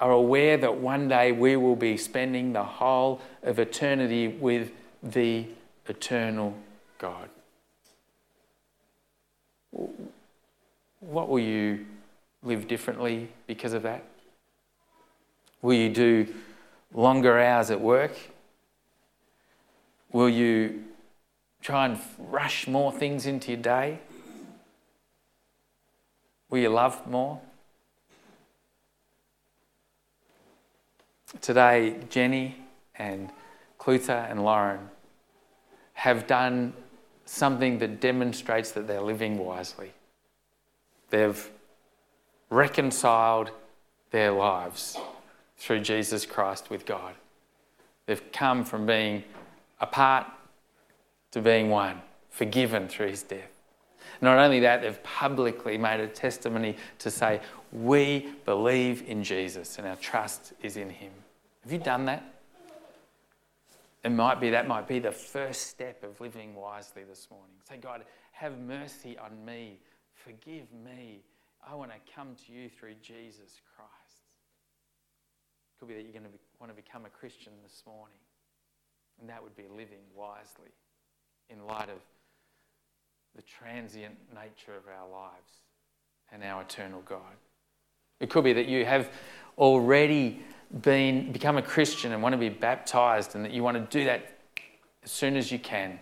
are 0.00 0.10
aware 0.10 0.56
that 0.56 0.76
one 0.76 1.08
day 1.08 1.30
we 1.32 1.56
will 1.56 1.76
be 1.76 1.96
spending 1.96 2.52
the 2.52 2.64
whole 2.64 3.20
of 3.42 3.58
eternity 3.58 4.28
with 4.28 4.72
the 5.02 5.46
eternal 5.86 6.54
God. 6.98 7.28
What 11.00 11.28
will 11.28 11.38
you 11.38 11.86
live 12.42 12.66
differently 12.66 13.28
because 13.46 13.72
of 13.72 13.82
that? 13.82 14.04
Will 15.60 15.74
you 15.74 15.90
do 15.90 16.26
longer 16.92 17.38
hours 17.38 17.70
at 17.70 17.80
work? 17.80 18.12
Will 20.10 20.28
you 20.28 20.84
try 21.60 21.86
and 21.86 21.98
rush 22.18 22.66
more 22.66 22.92
things 22.92 23.26
into 23.26 23.52
your 23.52 23.60
day? 23.62 24.00
Will 26.50 26.58
you 26.58 26.68
love 26.68 27.06
more? 27.06 27.40
Today, 31.40 31.96
Jenny 32.10 32.56
and 32.94 33.30
Clutha 33.78 34.30
and 34.30 34.44
Lauren 34.44 34.90
have 35.94 36.26
done 36.26 36.72
something 37.24 37.78
that 37.78 38.00
demonstrates 38.00 38.72
that 38.72 38.86
they're 38.86 39.00
living 39.00 39.38
wisely. 39.38 39.92
They've 41.10 41.50
reconciled 42.50 43.50
their 44.10 44.30
lives 44.30 44.98
through 45.56 45.80
Jesus 45.80 46.26
Christ 46.26 46.70
with 46.70 46.84
God. 46.84 47.14
They've 48.06 48.32
come 48.32 48.64
from 48.64 48.84
being 48.84 49.24
apart 49.80 50.26
to 51.30 51.40
being 51.40 51.70
one, 51.70 52.02
forgiven 52.30 52.88
through 52.88 53.08
his 53.08 53.22
death. 53.22 53.48
Not 54.20 54.38
only 54.38 54.60
that, 54.60 54.82
they've 54.82 55.02
publicly 55.02 55.78
made 55.78 56.00
a 56.00 56.08
testimony 56.08 56.76
to 56.98 57.10
say, 57.10 57.40
We 57.72 58.28
believe 58.44 59.02
in 59.08 59.24
Jesus 59.24 59.78
and 59.78 59.86
our 59.86 59.96
trust 59.96 60.52
is 60.62 60.76
in 60.76 60.90
him. 60.90 61.12
Have 61.62 61.72
you 61.72 61.78
done 61.78 62.06
that? 62.06 62.24
It 64.04 64.10
might 64.10 64.40
be 64.40 64.50
that 64.50 64.66
might 64.66 64.88
be 64.88 64.98
the 64.98 65.12
first 65.12 65.68
step 65.68 66.02
of 66.02 66.20
living 66.20 66.56
wisely 66.56 67.04
this 67.04 67.28
morning. 67.30 67.54
Say, 67.68 67.76
God, 67.76 68.04
have 68.32 68.58
mercy 68.58 69.16
on 69.16 69.44
me. 69.44 69.78
Forgive 70.12 70.66
me. 70.72 71.22
I 71.64 71.76
want 71.76 71.92
to 71.92 72.12
come 72.12 72.34
to 72.46 72.52
you 72.52 72.68
through 72.68 72.94
Jesus 73.00 73.60
Christ. 73.76 74.18
It 75.70 75.78
could 75.78 75.88
be 75.88 75.94
that 75.94 76.02
you're 76.02 76.12
going 76.12 76.24
to 76.24 76.30
be, 76.30 76.38
want 76.58 76.76
to 76.76 76.82
become 76.82 77.04
a 77.04 77.10
Christian 77.10 77.52
this 77.62 77.84
morning. 77.86 78.18
And 79.20 79.28
that 79.28 79.40
would 79.40 79.54
be 79.54 79.68
living 79.70 80.02
wisely 80.16 80.72
in 81.48 81.64
light 81.64 81.88
of 81.88 82.00
the 83.36 83.42
transient 83.42 84.16
nature 84.34 84.76
of 84.76 84.84
our 84.88 85.08
lives 85.08 85.60
and 86.32 86.42
our 86.42 86.62
eternal 86.62 87.02
God. 87.02 87.36
It 88.18 88.30
could 88.30 88.42
be 88.42 88.52
that 88.54 88.66
you 88.66 88.84
have 88.84 89.10
already 89.56 90.40
been, 90.80 91.32
become 91.32 91.58
a 91.58 91.62
Christian 91.62 92.12
and 92.12 92.22
want 92.22 92.32
to 92.32 92.38
be 92.38 92.48
baptized, 92.48 93.34
and 93.34 93.44
that 93.44 93.52
you 93.52 93.62
want 93.62 93.76
to 93.76 93.98
do 93.98 94.04
that 94.06 94.38
as 95.04 95.10
soon 95.10 95.36
as 95.36 95.52
you 95.52 95.58
can 95.58 95.98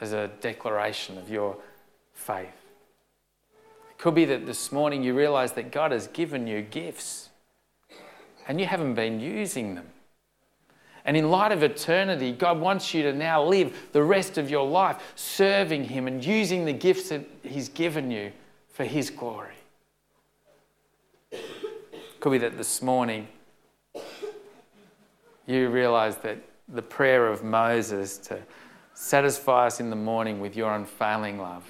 as 0.00 0.12
a 0.12 0.30
declaration 0.40 1.18
of 1.18 1.30
your 1.30 1.56
faith. 2.12 2.48
It 3.90 3.98
could 3.98 4.14
be 4.14 4.26
that 4.26 4.46
this 4.46 4.70
morning 4.70 5.02
you 5.02 5.14
realize 5.14 5.52
that 5.52 5.70
God 5.70 5.90
has 5.92 6.06
given 6.08 6.46
you 6.46 6.62
gifts 6.62 7.30
and 8.46 8.60
you 8.60 8.66
haven't 8.66 8.94
been 8.94 9.20
using 9.20 9.74
them. 9.74 9.86
And 11.04 11.16
in 11.16 11.30
light 11.30 11.52
of 11.52 11.62
eternity, 11.62 12.32
God 12.32 12.60
wants 12.60 12.92
you 12.92 13.02
to 13.04 13.12
now 13.12 13.42
live 13.42 13.88
the 13.92 14.02
rest 14.02 14.38
of 14.38 14.50
your 14.50 14.66
life 14.66 15.00
serving 15.14 15.84
Him 15.84 16.08
and 16.08 16.24
using 16.24 16.64
the 16.64 16.72
gifts 16.72 17.10
that 17.10 17.24
He's 17.42 17.68
given 17.68 18.10
you 18.10 18.32
for 18.72 18.84
His 18.84 19.08
glory. 19.08 19.54
Could 22.20 22.32
be 22.32 22.38
that 22.38 22.56
this 22.56 22.82
morning 22.82 23.28
you 25.46 25.68
realize 25.68 26.16
that 26.18 26.38
the 26.68 26.82
prayer 26.82 27.28
of 27.28 27.44
Moses 27.44 28.18
to 28.18 28.38
satisfy 28.94 29.66
us 29.66 29.80
in 29.80 29.90
the 29.90 29.96
morning 29.96 30.40
with 30.40 30.56
your 30.56 30.74
unfailing 30.74 31.38
love 31.38 31.64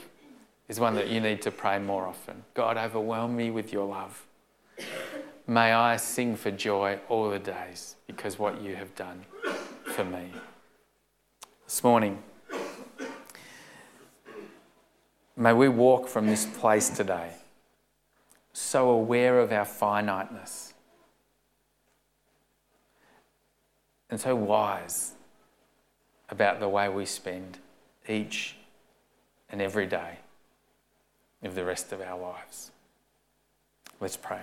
is 0.68 0.80
one 0.80 0.94
that 0.94 1.08
you 1.08 1.20
need 1.20 1.42
to 1.42 1.50
pray 1.50 1.78
more 1.78 2.06
often. 2.06 2.42
God, 2.54 2.76
overwhelm 2.76 3.36
me 3.36 3.50
with 3.50 3.72
your 3.72 3.86
love. 3.86 4.26
May 5.46 5.72
I 5.72 5.96
sing 5.96 6.36
for 6.36 6.50
joy 6.50 6.98
all 7.08 7.30
the 7.30 7.38
days 7.38 7.96
because 8.06 8.38
what 8.38 8.60
you 8.60 8.74
have 8.76 8.94
done 8.94 9.24
for 9.84 10.04
me. 10.04 10.32
This 11.64 11.84
morning, 11.84 12.22
may 15.36 15.52
we 15.52 15.68
walk 15.68 16.08
from 16.08 16.26
this 16.26 16.46
place 16.46 16.88
today 16.88 17.30
so 18.52 18.88
aware 18.90 19.38
of 19.38 19.52
our 19.52 19.64
finiteness 19.64 20.72
and 24.10 24.20
so 24.20 24.36
wise 24.36 25.12
about 26.28 26.60
the 26.60 26.68
way 26.68 26.88
we 26.88 27.04
spend 27.04 27.58
each 28.08 28.56
and 29.50 29.60
every 29.60 29.86
day 29.86 30.18
of 31.42 31.54
the 31.54 31.64
rest 31.64 31.92
of 31.92 32.00
our 32.00 32.18
lives. 32.18 32.70
Let's 34.00 34.16
pray. 34.16 34.42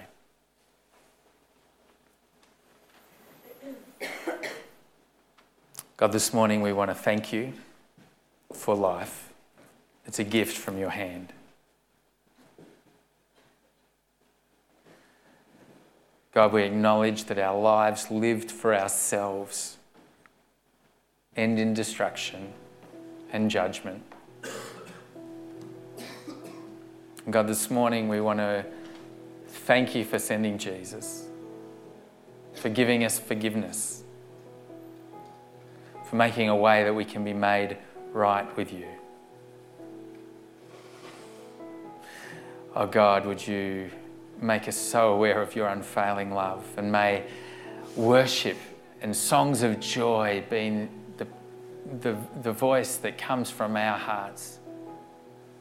God, 5.97 6.11
this 6.11 6.33
morning 6.33 6.61
we 6.61 6.73
want 6.73 6.89
to 6.89 6.95
thank 6.95 7.31
you 7.31 7.53
for 8.51 8.75
life. 8.75 9.31
It's 10.05 10.19
a 10.19 10.23
gift 10.23 10.57
from 10.57 10.77
your 10.77 10.89
hand. 10.89 11.31
God, 16.33 16.51
we 16.51 16.63
acknowledge 16.63 17.25
that 17.25 17.37
our 17.37 17.59
lives 17.59 18.09
lived 18.09 18.49
for 18.49 18.73
ourselves 18.73 19.77
end 21.35 21.59
in 21.59 21.75
destruction 21.75 22.53
and 23.31 23.51
judgment. 23.51 24.01
God, 27.29 27.47
this 27.47 27.69
morning 27.69 28.09
we 28.09 28.19
want 28.19 28.39
to 28.39 28.65
thank 29.47 29.93
you 29.93 30.03
for 30.03 30.17
sending 30.17 30.57
Jesus, 30.57 31.27
for 32.55 32.69
giving 32.69 33.03
us 33.03 33.19
forgiveness, 33.19 34.03
for 36.09 36.15
making 36.15 36.49
a 36.49 36.55
way 36.55 36.83
that 36.83 36.93
we 36.93 37.05
can 37.05 37.23
be 37.23 37.33
made 37.33 37.77
right 38.11 38.57
with 38.57 38.73
you. 38.73 38.87
Oh 42.75 42.87
God, 42.87 43.27
would 43.27 43.45
you 43.47 43.91
make 44.43 44.67
us 44.67 44.75
so 44.75 45.13
aware 45.13 45.41
of 45.41 45.55
your 45.55 45.67
unfailing 45.67 46.31
love 46.31 46.65
and 46.77 46.91
may 46.91 47.23
worship 47.95 48.57
and 49.01 49.15
songs 49.15 49.63
of 49.63 49.79
joy 49.79 50.43
be 50.49 50.87
the, 51.17 51.27
the, 52.01 52.17
the 52.41 52.51
voice 52.51 52.97
that 52.97 53.17
comes 53.17 53.49
from 53.49 53.75
our 53.75 53.97
hearts. 53.97 54.59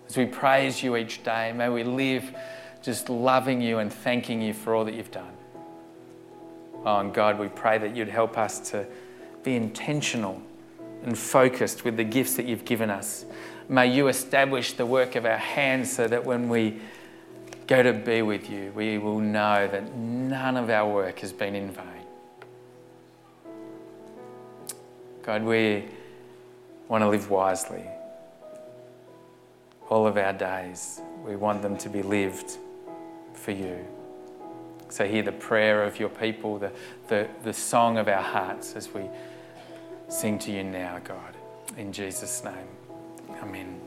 As 0.09 0.17
we 0.17 0.27
praise 0.27 0.83
you 0.83 0.97
each 0.97 1.23
day, 1.23 1.53
may 1.53 1.69
we 1.69 1.85
live 1.85 2.35
just 2.83 3.09
loving 3.09 3.61
you 3.61 3.79
and 3.79 3.93
thanking 3.93 4.43
you 4.43 4.53
for 4.53 4.75
all 4.75 4.85
that 4.85 4.95
you've 4.95 5.11
done. 5.11 5.33
Oh, 6.85 6.99
and 6.99 7.15
God, 7.15 7.39
we 7.39 7.49
pray 7.49 7.79
that 7.79 7.95
you'd 7.95 8.09
help 8.09 8.37
us 8.37 8.59
to 8.71 8.87
be 9.45 9.55
intentional 9.55 10.43
and 11.05 11.17
focused 11.17 11.85
with 11.85 11.97
the 11.97 12.05
gifts 12.05 12.35
that 12.37 12.47
you've 12.47 12.65
given 12.65 12.91
us. 12.91 13.25
May 13.69 13.93
you 13.93 14.09
establish 14.09 14.73
the 14.73 14.87
work 14.87 15.15
of 15.15 15.25
our 15.25 15.39
hands 15.39 15.93
so 15.93 16.09
that 16.09 16.25
when 16.25 16.49
we 16.49 16.81
go 17.67 17.83
to 17.83 17.93
be 17.93 18.23
with 18.23 18.51
you, 18.51 18.73
we 18.75 18.99
will 18.99 19.21
know 19.21 19.69
that 19.69 19.95
none 19.95 20.57
of 20.57 20.71
our 20.71 20.91
work 20.91 21.21
has 21.21 21.33
been 21.33 21.55
in 21.55 21.71
vain. 21.71 21.87
God, 25.23 25.43
we 25.45 25.89
want 26.89 27.03
to 27.03 27.09
live 27.09 27.31
wisely. 27.31 27.85
All 29.89 30.07
of 30.07 30.17
our 30.17 30.33
days, 30.33 31.01
we 31.25 31.37
want 31.37 31.63
them 31.63 31.77
to 31.79 31.89
be 31.89 32.03
lived 32.03 32.59
for 33.35 33.53
you. 33.53 33.79
So 34.89 35.07
hear 35.07 35.23
the 35.23 35.33
prayer 35.33 35.85
of 35.85 35.99
your 35.99 36.09
people, 36.09 36.59
the, 36.59 36.73
the, 37.09 37.29
the 37.45 37.53
song 37.53 37.99
of 37.99 38.09
our 38.09 38.23
hearts 38.23 38.77
as 38.77 38.93
we 38.93 39.03
sing 40.09 40.39
to 40.41 40.53
you 40.53 40.65
now, 40.65 41.01
God. 41.03 41.35
In 41.79 41.93
Jesus' 41.93 42.45
name, 42.45 42.69
amen. 43.43 43.82